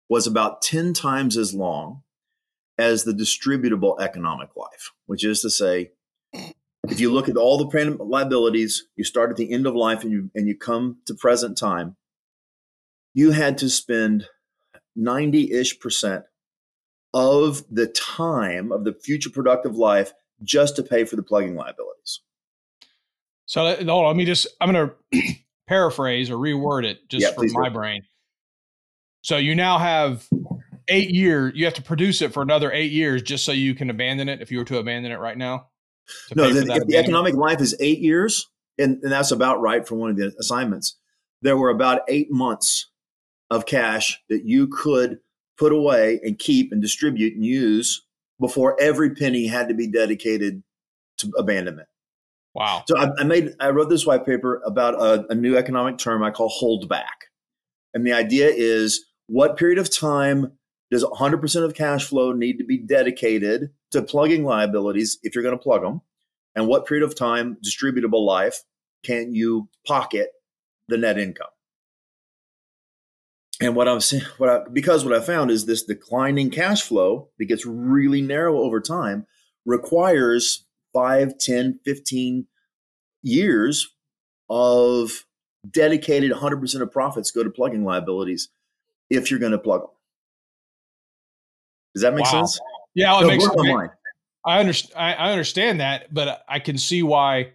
was 0.09 0.27
about 0.27 0.61
10 0.61 0.93
times 0.93 1.37
as 1.37 1.55
long 1.55 2.03
as 2.77 3.05
the 3.05 3.13
distributable 3.13 4.01
economic 4.01 4.57
life, 4.57 4.91
which 5.07 5.25
is 5.25 5.41
to 5.43 5.51
say, 5.51 5.93
if 6.33 6.99
you 6.99 7.13
look 7.13 7.29
at 7.29 7.37
all 7.37 7.59
the 7.59 7.97
liabilities, 8.01 8.89
you 8.97 9.05
start 9.05 9.31
at 9.31 9.37
the 9.37 9.53
end 9.53 9.65
of 9.65 9.77
life 9.77 10.03
and 10.03 10.11
you, 10.11 10.29
and 10.35 10.49
you 10.49 10.59
come 10.59 10.97
to 11.07 11.15
present 11.15 11.57
time, 11.57 11.95
you 13.15 13.31
had 13.31 13.57
to 13.59 13.71
spend 13.71 14.27
90 14.97 15.53
ish 15.53 15.79
percent 15.79 16.25
of 17.15 17.63
the 17.71 17.87
time 17.87 18.73
of 18.73 18.83
the 18.83 18.95
future 18.95 19.31
productive 19.31 19.77
life 19.77 20.13
just 20.43 20.75
to 20.75 20.83
pay 20.83 21.05
for 21.05 21.15
the 21.15 21.23
plugging 21.23 21.55
liabilities. 21.55 22.19
So 23.53 23.67
hold 23.67 23.87
on, 23.87 24.07
let 24.07 24.17
me 24.17 24.25
just, 24.25 24.47
I'm 24.63 24.73
going 24.73 24.91
to 25.13 25.35
paraphrase 25.69 26.31
or 26.31 26.37
reword 26.37 26.87
it 26.87 27.07
just 27.11 27.23
yeah, 27.23 27.33
for 27.33 27.45
my 27.49 27.69
do. 27.69 27.75
brain. 27.75 28.01
So 29.21 29.37
you 29.37 29.55
now 29.55 29.77
have 29.77 30.27
eight 30.89 31.11
years, 31.11 31.53
you 31.55 31.67
have 31.67 31.75
to 31.75 31.83
produce 31.83 32.23
it 32.23 32.33
for 32.33 32.43
another 32.43 32.73
eight 32.73 32.93
years 32.93 33.21
just 33.21 33.45
so 33.45 33.53
you 33.53 33.75
can 33.75 33.91
abandon 33.91 34.31
it 34.31 34.41
if 34.41 34.51
you 34.51 34.57
were 34.57 34.65
to 34.65 34.79
abandon 34.79 35.13
it 35.13 35.19
right 35.19 35.37
now? 35.37 35.67
No, 36.35 36.51
the, 36.51 36.83
the 36.89 36.97
economic 36.97 37.35
life 37.35 37.61
is 37.61 37.77
eight 37.79 37.99
years, 37.99 38.49
and, 38.79 38.99
and 39.03 39.13
that's 39.13 39.33
about 39.33 39.61
right 39.61 39.87
for 39.87 39.97
one 39.97 40.09
of 40.09 40.17
the 40.17 40.33
assignments. 40.41 40.97
There 41.43 41.59
were 41.59 41.69
about 41.69 42.01
eight 42.09 42.31
months 42.33 42.89
of 43.51 43.67
cash 43.67 44.19
that 44.31 44.47
you 44.47 44.67
could 44.69 45.19
put 45.59 45.73
away 45.73 46.21
and 46.23 46.39
keep 46.39 46.73
and 46.73 46.81
distribute 46.81 47.35
and 47.35 47.45
use 47.45 48.03
before 48.41 48.81
every 48.81 49.15
penny 49.15 49.47
had 49.47 49.69
to 49.69 49.75
be 49.75 49.89
dedicated 49.89 50.63
to 51.19 51.31
abandonment. 51.37 51.89
Wow. 52.55 52.85
So 52.87 52.99
I, 52.99 53.09
I 53.19 53.25
made 53.25 53.55
I 53.61 53.71
wrote 53.71 53.89
this 53.89 54.07
white 54.07 54.27
paper 54.27 54.61
about 54.67 54.95
a, 54.95 55.27
a 55.31 55.35
new 55.35 55.57
economic 55.57 55.99
term 55.99 56.23
I 56.23 56.31
call 56.31 56.49
hold 56.49 56.89
back. 56.89 57.27
And 57.95 58.07
the 58.07 58.13
idea 58.13 58.49
is 58.49 59.05
what 59.27 59.57
period 59.57 59.79
of 59.79 59.91
time 59.91 60.53
does 60.91 61.05
100% 61.05 61.65
of 61.65 61.75
cash 61.75 62.05
flow 62.05 62.33
need 62.33 62.59
to 62.59 62.65
be 62.65 62.79
dedicated 62.79 63.71
to 63.93 64.03
plugging 64.03 64.45
liabilities 64.45 65.19
if 65.23 65.35
you're 65.35 65.43
going 65.45 65.57
to 65.57 65.63
plug 65.63 65.83
them? 65.83 66.03
And 66.55 66.67
what 66.67 66.87
period 66.87 67.05
of 67.05 67.17
time, 67.17 67.57
distributable 67.65 68.25
life, 68.25 68.63
can 69.03 69.35
you 69.35 69.69
pocket 69.87 70.29
the 70.89 70.99
net 70.99 71.19
income? 71.19 71.49
And 73.61 73.75
what 73.75 73.89
I'm 73.89 74.01
saying, 74.01 74.25
what 74.39 74.51
I, 74.51 74.61
because 74.71 75.05
what 75.05 75.15
I 75.15 75.21
found 75.21 75.51
is 75.51 75.65
this 75.65 75.83
declining 75.83 76.51
cash 76.51 76.83
flow 76.83 77.29
that 77.39 77.47
gets 77.47 77.65
really 77.65 78.21
narrow 78.21 78.59
over 78.59 78.81
time 78.81 79.27
requires 79.65 80.67
5, 80.93 81.39
10, 81.39 81.81
15 81.85 82.47
years 83.23 83.89
of 84.51 85.25
dedicated 85.71 86.33
100% 86.33 86.81
of 86.81 86.93
profits 86.93 87.31
go 87.31 87.43
to 87.43 87.51
plugging 87.51 87.85
liabilities 87.85 88.49
if 89.11 89.31
you're 89.31 89.41
going 89.41 89.53
to 89.53 89.59
plug 89.59 89.83
them. 89.83 89.91
Does 91.95 92.03
that 92.03 92.15
make 92.15 92.25
wow. 92.25 92.31
sense? 92.31 92.61
Yeah, 92.95 93.21
it 93.21 93.27
makes 93.27 93.45
sense. 93.45 93.91
I 94.45 94.59
understand. 94.59 94.95
I 94.99 95.31
understand 95.31 95.81
that, 95.81 96.13
but 96.13 96.43
I 96.49 96.59
can 96.59 96.77
see 96.77 97.03
why 97.03 97.53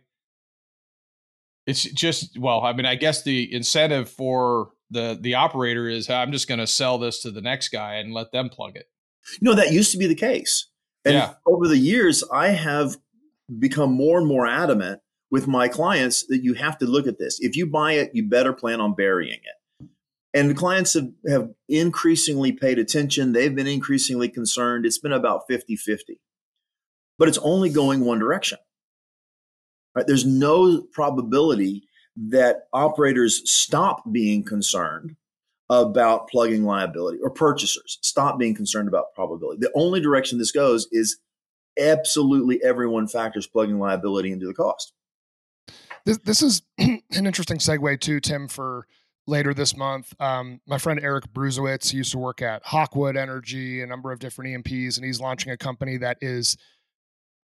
it's 1.66 1.84
just 1.84 2.40
well. 2.40 2.62
I 2.62 2.74
mean, 2.74 2.86
I 2.86 2.96
guess 2.96 3.24
the 3.24 3.54
incentive 3.54 4.10
for 4.10 4.70
the 4.90 5.18
the 5.20 5.36
operator 5.36 5.90
is 5.90 6.10
I'm 6.10 6.32
just 6.32 6.48
going 6.48 6.60
to 6.60 6.68
sell 6.68 6.98
this 6.98 7.22
to 7.24 7.32
the 7.32 7.42
next 7.42 7.70
guy 7.70 7.96
and 7.96 8.14
let 8.14 8.32
them 8.32 8.50
plug 8.50 8.78
it. 8.78 8.88
You 9.34 9.50
know 9.50 9.56
that 9.56 9.74
used 9.74 9.92
to 9.92 9.98
be 9.98 10.08
the 10.08 10.16
case, 10.16 10.70
and 11.04 11.16
yeah. 11.16 11.34
over 11.46 11.68
the 11.68 11.78
years, 11.78 12.24
I 12.32 12.50
have 12.50 12.96
become 13.60 13.92
more 13.94 14.18
and 14.18 14.28
more 14.28 14.46
adamant 14.46 15.02
with 15.30 15.48
my 15.48 15.68
clients 15.68 16.26
that 16.28 16.44
you 16.44 16.54
have 16.54 16.78
to 16.78 16.86
look 16.86 17.08
at 17.08 17.20
this. 17.20 17.40
If 17.42 17.56
you 17.56 17.66
buy 17.68 17.94
it, 17.94 18.12
you 18.14 18.28
better 18.28 18.54
plan 18.54 18.80
on 18.80 18.96
burying 18.96 19.40
it. 19.44 19.90
And 20.34 20.56
clients 20.56 20.94
have, 20.94 21.10
have 21.28 21.50
increasingly 21.68 22.52
paid 22.52 22.80
attention. 22.80 23.32
They've 23.32 23.56
been 23.56 23.68
increasingly 23.68 24.30
concerned. 24.30 24.86
It's 24.86 25.00
been 25.00 25.14
about 25.14 25.44
50 25.48 25.76
50, 25.76 26.20
but 27.18 27.28
it's 27.28 27.40
only 27.40 27.70
going 27.70 28.06
one 28.06 28.20
direction. 28.20 28.60
Right? 29.96 30.06
There's 30.06 30.26
no 30.26 30.84
probability 30.92 31.88
that 32.30 32.68
operators 32.74 33.50
stop 33.50 34.04
being 34.12 34.44
concerned 34.44 35.16
about 35.70 36.30
plugging 36.30 36.64
liability 36.64 37.20
or 37.22 37.30
purchasers 37.30 38.00
stop 38.02 38.40
being 38.40 38.56
concerned 38.56 38.88
about 38.88 39.14
probability. 39.14 39.60
The 39.60 39.72
only 39.76 40.00
direction 40.00 40.38
this 40.38 40.52
goes 40.52 40.88
is 40.92 41.18
absolutely 41.80 42.64
everyone 42.64 43.08
factors 43.08 43.48
plugging 43.48 43.80
liability 43.80 44.32
into 44.32 44.48
the 44.48 44.54
cost. 44.54 44.94
This, 46.06 46.18
this 46.20 46.42
is 46.42 46.62
an 46.78 47.02
interesting 47.12 47.58
segue 47.58 48.00
too, 48.00 48.20
Tim, 48.20 48.48
for 48.48 48.88
later 49.28 49.54
this 49.54 49.76
month. 49.76 50.14
Um, 50.22 50.62
my 50.66 50.78
friend 50.78 51.00
Eric 51.02 51.34
Bruzewitz 51.34 51.94
used 51.94 52.12
to 52.14 52.18
work 52.18 52.42
at 52.42 52.64
Hawkwood 52.64 53.18
Energy, 53.18 53.82
a 53.82 53.88
number 53.88 54.12
of 54.12 54.20
different 54.20 54.68
E&Ps, 54.68 54.98
he's 54.98 55.20
launching 55.20 55.52
a 55.52 55.58
company 55.58 55.98
that 55.98 56.18
is 56.22 56.58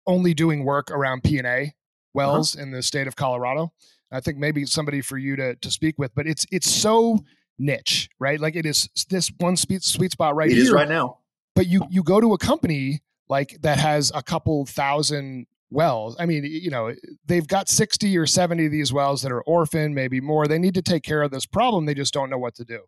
only 0.05 0.33
doing 0.33 0.65
work 0.65 0.91
around 0.91 1.23
P&A 1.23 1.41
uh-huh. 1.45 1.71
wells 2.13 2.55
uh-huh. 2.55 2.63
in 2.63 2.71
the 2.71 2.81
state 2.81 3.07
of 3.07 3.15
Colorado. 3.15 3.71
I 4.11 4.19
think 4.19 4.37
maybe 4.37 4.65
somebody 4.65 5.01
for 5.01 5.17
you 5.17 5.35
to 5.37 5.55
to 5.55 5.71
speak 5.71 5.97
with, 5.97 6.13
but 6.13 6.27
it's 6.27 6.45
it's 6.51 6.69
so 6.69 7.19
niche, 7.57 8.09
right? 8.19 8.39
Like 8.39 8.55
it 8.55 8.65
is 8.65 8.89
this 9.09 9.31
one 9.39 9.55
sweet 9.55 9.83
sweet 9.83 10.11
spot 10.11 10.35
right 10.35 10.49
it 10.49 10.55
here. 10.55 10.63
It 10.63 10.67
is 10.67 10.71
right 10.71 10.89
now. 10.89 11.19
But 11.55 11.67
you 11.67 11.83
you 11.89 12.03
go 12.03 12.19
to 12.19 12.33
a 12.33 12.37
company 12.37 13.01
like 13.31 13.57
that 13.61 13.79
has 13.79 14.11
a 14.13 14.21
couple 14.21 14.65
thousand 14.65 15.47
wells. 15.71 16.17
I 16.19 16.25
mean, 16.25 16.43
you 16.43 16.69
know, 16.69 16.93
they've 17.25 17.47
got 17.47 17.69
60 17.69 18.15
or 18.17 18.25
70 18.27 18.65
of 18.65 18.71
these 18.73 18.91
wells 18.91 19.21
that 19.21 19.31
are 19.31 19.41
orphan, 19.43 19.93
maybe 19.93 20.19
more. 20.19 20.47
They 20.47 20.59
need 20.59 20.73
to 20.73 20.81
take 20.81 21.01
care 21.01 21.21
of 21.21 21.31
this 21.31 21.45
problem. 21.45 21.85
They 21.85 21.93
just 21.93 22.13
don't 22.13 22.29
know 22.29 22.37
what 22.37 22.55
to 22.55 22.65
do. 22.65 22.81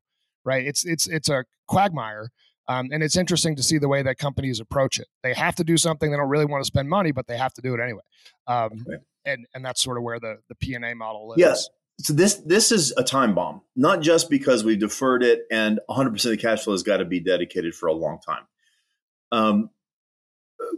Right. 0.44 0.68
It's 0.68 0.86
it's 0.86 1.08
it's 1.08 1.30
a 1.30 1.46
quagmire. 1.68 2.30
Um, 2.68 2.90
and 2.92 3.02
it's 3.02 3.16
interesting 3.16 3.56
to 3.56 3.64
see 3.64 3.78
the 3.78 3.88
way 3.88 4.04
that 4.04 4.18
companies 4.18 4.60
approach 4.60 5.00
it. 5.00 5.08
They 5.22 5.34
have 5.34 5.56
to 5.56 5.64
do 5.64 5.78
something. 5.78 6.12
They 6.12 6.18
don't 6.18 6.30
really 6.30 6.46
want 6.46 6.62
to 6.62 6.68
spend 6.68 6.90
money, 6.90 7.12
but 7.12 7.28
they 7.28 7.38
have 7.38 7.54
to 7.54 7.62
do 7.62 7.74
it 7.74 7.80
anyway. 7.82 8.02
Um, 8.48 8.84
okay. 8.88 9.02
And 9.26 9.46
and 9.56 9.64
that's 9.64 9.82
sort 9.82 9.98
of 9.98 10.04
where 10.04 10.20
the 10.20 10.40
the 10.50 10.56
P&A 10.56 10.94
model 10.94 11.30
lives. 11.30 11.40
Yes. 11.40 11.70
So 12.02 12.12
this 12.12 12.36
this 12.46 12.74
is 12.74 12.94
a 12.98 13.04
time 13.04 13.34
bomb, 13.34 13.62
not 13.78 14.02
just 14.02 14.30
because 14.30 14.66
we've 14.66 14.80
deferred 14.80 15.24
it 15.24 15.44
and 15.50 15.80
100% 15.90 16.08
of 16.08 16.22
the 16.32 16.38
cash 16.38 16.66
flow 16.66 16.74
has 16.74 16.84
got 16.84 16.98
to 16.98 17.06
be 17.06 17.22
dedicated 17.22 17.74
for 17.74 17.88
a 17.88 17.94
long 17.94 18.20
time. 18.20 18.44
Um, 19.32 19.70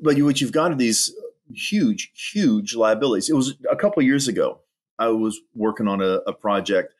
but 0.01 0.17
you, 0.17 0.25
what 0.25 0.41
you've 0.41 0.51
got 0.51 0.71
are 0.71 0.75
these 0.75 1.13
huge, 1.53 2.11
huge 2.31 2.75
liabilities. 2.75 3.29
It 3.29 3.35
was 3.35 3.55
a 3.69 3.75
couple 3.75 4.01
years 4.03 4.27
ago. 4.27 4.59
I 4.97 5.09
was 5.09 5.39
working 5.53 5.87
on 5.87 6.01
a, 6.01 6.21
a 6.27 6.33
project. 6.33 6.93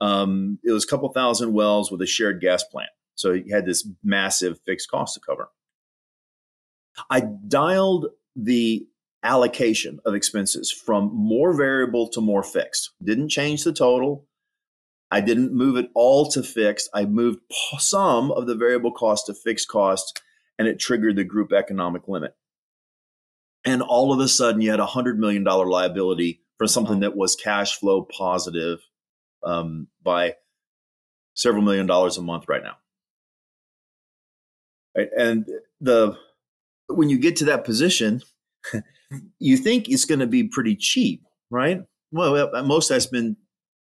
Um, 0.00 0.58
it 0.64 0.72
was 0.72 0.84
a 0.84 0.86
couple 0.86 1.08
thousand 1.12 1.52
wells 1.52 1.90
with 1.90 2.02
a 2.02 2.06
shared 2.06 2.40
gas 2.40 2.62
plant. 2.62 2.90
So 3.14 3.32
you 3.32 3.54
had 3.54 3.66
this 3.66 3.88
massive 4.04 4.60
fixed 4.64 4.90
cost 4.90 5.14
to 5.14 5.20
cover. 5.20 5.48
I 7.10 7.20
dialed 7.20 8.06
the 8.36 8.86
allocation 9.22 9.98
of 10.04 10.14
expenses 10.14 10.70
from 10.70 11.10
more 11.12 11.52
variable 11.56 12.08
to 12.10 12.20
more 12.20 12.42
fixed. 12.42 12.92
Didn't 13.02 13.30
change 13.30 13.64
the 13.64 13.72
total. 13.72 14.26
I 15.10 15.20
didn't 15.20 15.52
move 15.52 15.76
it 15.76 15.90
all 15.94 16.28
to 16.30 16.42
fixed. 16.42 16.90
I 16.94 17.06
moved 17.06 17.40
some 17.78 18.30
of 18.30 18.46
the 18.46 18.54
variable 18.54 18.92
cost 18.92 19.26
to 19.26 19.34
fixed 19.34 19.68
cost, 19.68 20.22
and 20.58 20.66
it 20.68 20.78
triggered 20.78 21.16
the 21.16 21.24
group 21.24 21.52
economic 21.52 22.08
limit. 22.08 22.34
And 23.64 23.82
all 23.82 24.12
of 24.12 24.20
a 24.20 24.28
sudden, 24.28 24.60
you 24.60 24.70
had 24.70 24.80
a 24.80 24.86
$100 24.86 25.16
million 25.16 25.44
liability 25.44 26.40
for 26.58 26.66
something 26.66 27.00
that 27.00 27.16
was 27.16 27.36
cash 27.36 27.78
flow 27.78 28.02
positive 28.02 28.80
um, 29.44 29.88
by 30.02 30.34
several 31.34 31.62
million 31.62 31.86
dollars 31.86 32.18
a 32.18 32.22
month 32.22 32.48
right 32.48 32.62
now. 32.62 32.76
Right? 34.96 35.08
And 35.16 35.46
the 35.80 36.16
when 36.88 37.08
you 37.08 37.18
get 37.18 37.36
to 37.36 37.44
that 37.46 37.64
position, 37.64 38.22
you 39.38 39.56
think 39.56 39.88
it's 39.88 40.04
going 40.04 40.18
to 40.20 40.26
be 40.26 40.44
pretty 40.44 40.74
cheap, 40.74 41.22
right? 41.50 41.82
Well, 42.10 42.56
at 42.56 42.64
most 42.64 42.88
that's 42.88 43.06
been 43.06 43.36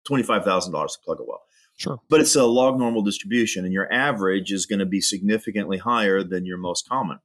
twenty-five 0.05 0.43
thousand 0.43 0.73
dollars 0.73 0.93
to 0.93 0.99
plug 1.03 1.19
a 1.19 1.23
well. 1.23 1.43
Sure. 1.77 1.99
But 2.09 2.21
it's 2.21 2.35
a 2.35 2.45
log 2.45 2.77
normal 2.77 3.01
distribution, 3.01 3.65
and 3.65 3.73
your 3.73 3.91
average 3.91 4.51
is 4.51 4.65
going 4.65 4.79
to 4.79 4.85
be 4.85 5.01
significantly 5.01 5.77
higher 5.77 6.23
than 6.23 6.45
your 6.45 6.57
most 6.57 6.88
common. 6.88 7.19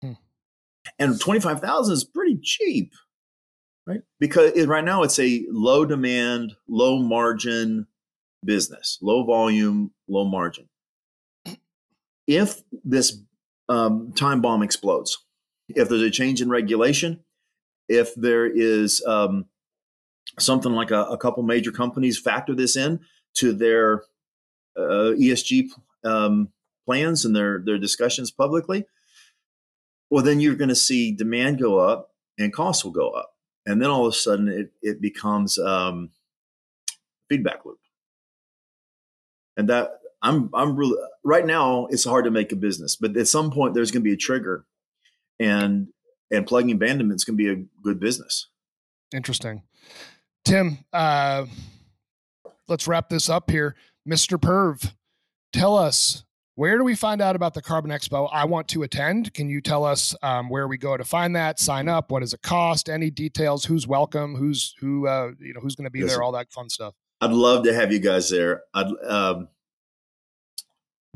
Hmm. 0.00 0.12
And 0.98 1.20
twenty-five 1.20 1.60
thousand 1.60 1.94
is 1.94 2.04
pretty 2.04 2.38
cheap, 2.40 2.92
right? 3.86 4.02
Because 4.20 4.52
it, 4.52 4.68
right 4.68 4.84
now 4.84 5.02
it's 5.02 5.18
a 5.18 5.44
low 5.50 5.84
demand, 5.84 6.54
low 6.68 7.02
margin 7.02 7.88
business, 8.44 8.98
low 9.02 9.24
volume, 9.24 9.90
low 10.08 10.24
margin. 10.24 10.68
If 12.28 12.62
this 12.84 13.18
um, 13.68 14.12
time 14.14 14.40
bomb 14.40 14.62
explodes, 14.62 15.18
if 15.68 15.88
there's 15.88 16.02
a 16.02 16.10
change 16.10 16.40
in 16.40 16.48
regulation, 16.48 17.24
if 17.88 18.14
there 18.14 18.46
is 18.46 19.04
um, 19.04 19.46
something 20.38 20.72
like 20.72 20.90
a, 20.90 21.02
a, 21.04 21.18
couple 21.18 21.42
major 21.42 21.70
companies 21.70 22.18
factor 22.18 22.54
this 22.54 22.76
in 22.76 23.00
to 23.36 23.52
their 23.52 24.02
uh, 24.76 25.14
ESG 25.16 25.68
um, 26.04 26.50
plans 26.84 27.24
and 27.24 27.34
their 27.34 27.60
their 27.64 27.78
discussions 27.78 28.30
publicly, 28.30 28.86
well, 30.10 30.24
then 30.24 30.40
you're 30.40 30.54
going 30.54 30.68
to 30.68 30.74
see 30.74 31.12
demand 31.12 31.58
go 31.58 31.78
up 31.78 32.14
and 32.38 32.52
costs 32.52 32.84
will 32.84 32.92
go 32.92 33.10
up, 33.10 33.34
and 33.64 33.80
then 33.80 33.90
all 33.90 34.06
of 34.06 34.12
a 34.12 34.16
sudden 34.16 34.48
it 34.48 34.72
it 34.82 35.00
becomes 35.00 35.58
um, 35.58 36.10
feedback 37.28 37.64
loop, 37.64 37.80
and 39.56 39.68
that 39.68 40.00
I'm 40.22 40.50
I'm 40.54 40.76
really 40.76 40.98
right 41.24 41.46
now 41.46 41.86
it's 41.86 42.04
hard 42.04 42.24
to 42.24 42.30
make 42.30 42.52
a 42.52 42.56
business, 42.56 42.96
but 42.96 43.16
at 43.16 43.28
some 43.28 43.50
point 43.50 43.74
there's 43.74 43.90
going 43.90 44.02
to 44.02 44.08
be 44.08 44.14
a 44.14 44.18
trigger, 44.18 44.64
and 45.38 45.88
and 46.30 46.46
plugging 46.46 46.72
abandonment 46.72 47.16
is 47.16 47.24
going 47.24 47.36
to 47.38 47.44
be 47.44 47.50
a 47.50 47.64
good 47.82 48.00
business. 48.00 48.48
Interesting, 49.12 49.62
Tim. 50.44 50.78
Uh, 50.92 51.46
let's 52.68 52.86
wrap 52.86 53.08
this 53.08 53.28
up 53.28 53.50
here, 53.50 53.76
Mr. 54.08 54.38
Perv. 54.38 54.92
Tell 55.52 55.76
us 55.76 56.24
where 56.56 56.78
do 56.78 56.84
we 56.84 56.94
find 56.94 57.20
out 57.20 57.36
about 57.36 57.52
the 57.52 57.60
Carbon 57.60 57.90
Expo? 57.90 58.30
I 58.32 58.46
want 58.46 58.68
to 58.68 58.82
attend. 58.82 59.34
Can 59.34 59.50
you 59.50 59.60
tell 59.60 59.84
us 59.84 60.16
um, 60.22 60.48
where 60.48 60.66
we 60.66 60.78
go 60.78 60.96
to 60.96 61.04
find 61.04 61.36
that? 61.36 61.60
Sign 61.60 61.86
up. 61.86 62.10
What 62.10 62.20
does 62.20 62.32
it 62.32 62.40
cost? 62.42 62.88
Any 62.88 63.10
details? 63.10 63.66
Who's 63.66 63.86
welcome? 63.86 64.34
Who's 64.34 64.74
who? 64.80 65.06
Uh, 65.06 65.32
you 65.38 65.52
know, 65.52 65.60
who's 65.60 65.76
going 65.76 65.84
to 65.84 65.90
be 65.90 66.02
there? 66.02 66.22
All 66.22 66.32
that 66.32 66.50
fun 66.50 66.70
stuff. 66.70 66.94
I'd 67.20 67.30
love 67.30 67.64
to 67.64 67.74
have 67.74 67.92
you 67.92 67.98
guys 67.98 68.30
there. 68.30 68.62
I'd, 68.72 68.86
um, 69.06 69.48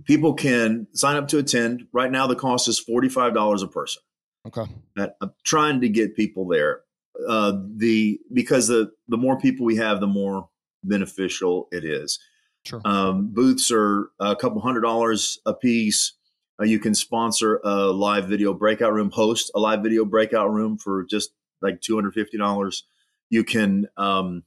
people 0.04 0.34
can 0.34 0.86
sign 0.92 1.16
up 1.16 1.28
to 1.28 1.38
attend. 1.38 1.86
Right 1.92 2.10
now, 2.10 2.26
the 2.26 2.36
cost 2.36 2.68
is 2.68 2.82
$45 2.86 3.62
a 3.62 3.66
person. 3.68 4.02
Okay. 4.46 4.64
I'm 4.98 5.32
trying 5.44 5.80
to 5.80 5.88
get 5.88 6.16
people 6.16 6.48
there. 6.48 6.82
Uh, 7.26 7.60
the 7.76 8.18
because 8.32 8.68
the 8.68 8.90
the 9.08 9.16
more 9.16 9.38
people 9.38 9.66
we 9.66 9.76
have, 9.76 10.00
the 10.00 10.06
more 10.06 10.48
beneficial 10.82 11.68
it 11.72 11.84
is. 11.84 12.18
Sure. 12.64 12.80
Um, 12.84 13.28
booths 13.32 13.70
are 13.70 14.10
a 14.20 14.36
couple 14.36 14.60
hundred 14.60 14.82
dollars 14.82 15.38
a 15.46 15.54
piece. 15.54 16.12
Uh, 16.60 16.64
you 16.64 16.78
can 16.78 16.94
sponsor 16.94 17.60
a 17.64 17.86
live 17.86 18.28
video 18.28 18.52
breakout 18.52 18.92
room, 18.92 19.10
host 19.10 19.50
a 19.54 19.60
live 19.60 19.82
video 19.82 20.04
breakout 20.04 20.52
room 20.52 20.76
for 20.76 21.04
just 21.04 21.30
like 21.62 21.80
two 21.80 21.94
hundred 21.94 22.14
fifty 22.14 22.36
dollars. 22.36 22.84
You 23.30 23.44
can 23.44 23.86
um, 23.96 24.44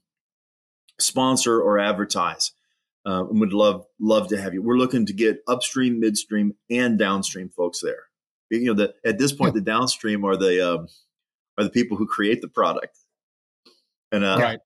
sponsor 0.99 1.59
or 1.59 1.79
advertise 1.79 2.51
uh, 3.05 3.25
and 3.27 3.39
would 3.39 3.53
love 3.53 3.85
love 3.99 4.27
to 4.29 4.39
have 4.39 4.53
you. 4.53 4.61
We're 4.61 4.77
looking 4.77 5.05
to 5.07 5.13
get 5.13 5.43
upstream, 5.47 5.99
midstream, 5.99 6.55
and 6.69 6.97
downstream 6.97 7.49
folks 7.49 7.81
there. 7.81 8.03
You 8.49 8.65
know, 8.65 8.73
the, 8.73 8.93
at 9.03 9.17
this 9.17 9.31
point, 9.31 9.55
yeah. 9.55 9.61
the 9.61 9.65
downstream 9.65 10.23
are 10.23 10.35
the 10.35 10.73
um, 10.73 10.87
are 11.57 11.63
the 11.63 11.69
people 11.69 11.97
who 11.97 12.05
create 12.05 12.41
the 12.41 12.47
product. 12.47 12.97
And 14.11 14.23
uh, 14.23 14.37
right. 14.39 14.59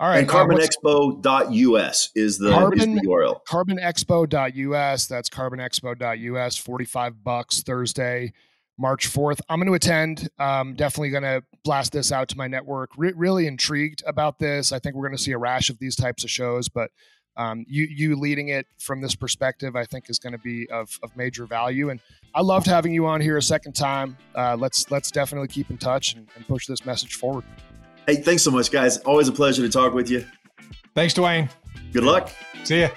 All 0.00 0.08
right. 0.08 0.20
And 0.20 0.28
carbonexpo.us 0.28 2.10
is 2.14 2.38
the, 2.38 2.50
carbon, 2.50 2.78
is 2.78 2.86
the 2.86 3.06
URL. 3.06 3.40
Carbonexpo.us. 3.46 5.06
That's 5.06 5.28
carbonexpo.us. 5.28 6.56
45 6.56 7.22
bucks 7.22 7.62
Thursday. 7.62 8.32
March 8.78 9.12
4th. 9.12 9.42
I'm 9.50 9.58
going 9.58 9.66
to 9.68 9.74
attend. 9.74 10.30
Um, 10.38 10.74
definitely 10.74 11.10
going 11.10 11.24
to 11.24 11.42
blast 11.64 11.92
this 11.92 12.12
out 12.12 12.30
to 12.30 12.38
my 12.38 12.48
network. 12.48 12.88
Re- 12.96 13.12
really 13.14 13.46
intrigued 13.46 14.02
about 14.06 14.38
this. 14.38 14.72
I 14.72 14.78
think 14.78 14.96
we're 14.96 15.06
going 15.06 15.18
to 15.18 15.22
see 15.22 15.32
a 15.32 15.38
rash 15.38 15.68
of 15.68 15.78
these 15.78 15.96
types 15.96 16.24
of 16.24 16.30
shows, 16.30 16.70
but 16.70 16.90
um, 17.36 17.66
you 17.68 17.84
you 17.84 18.16
leading 18.16 18.48
it 18.48 18.66
from 18.78 19.02
this 19.02 19.14
perspective, 19.14 19.76
I 19.76 19.84
think, 19.84 20.08
is 20.08 20.18
going 20.18 20.32
to 20.32 20.38
be 20.38 20.66
of, 20.70 20.98
of 21.02 21.14
major 21.14 21.44
value. 21.44 21.90
And 21.90 22.00
I 22.34 22.40
loved 22.40 22.66
having 22.66 22.94
you 22.94 23.06
on 23.06 23.20
here 23.20 23.36
a 23.36 23.42
second 23.42 23.74
time. 23.74 24.16
Uh, 24.34 24.56
let's 24.58 24.90
let's 24.90 25.10
definitely 25.10 25.48
keep 25.48 25.70
in 25.70 25.76
touch 25.76 26.14
and, 26.14 26.26
and 26.34 26.48
push 26.48 26.66
this 26.66 26.86
message 26.86 27.14
forward. 27.14 27.44
Hey, 28.10 28.16
thanks 28.16 28.42
so 28.42 28.50
much, 28.50 28.72
guys. 28.72 28.98
Always 28.98 29.28
a 29.28 29.32
pleasure 29.32 29.62
to 29.62 29.68
talk 29.68 29.94
with 29.94 30.10
you. 30.10 30.26
Thanks, 30.96 31.14
Dwayne. 31.14 31.48
Good 31.92 32.02
luck. 32.02 32.28
See 32.64 32.80
ya. 32.80 32.88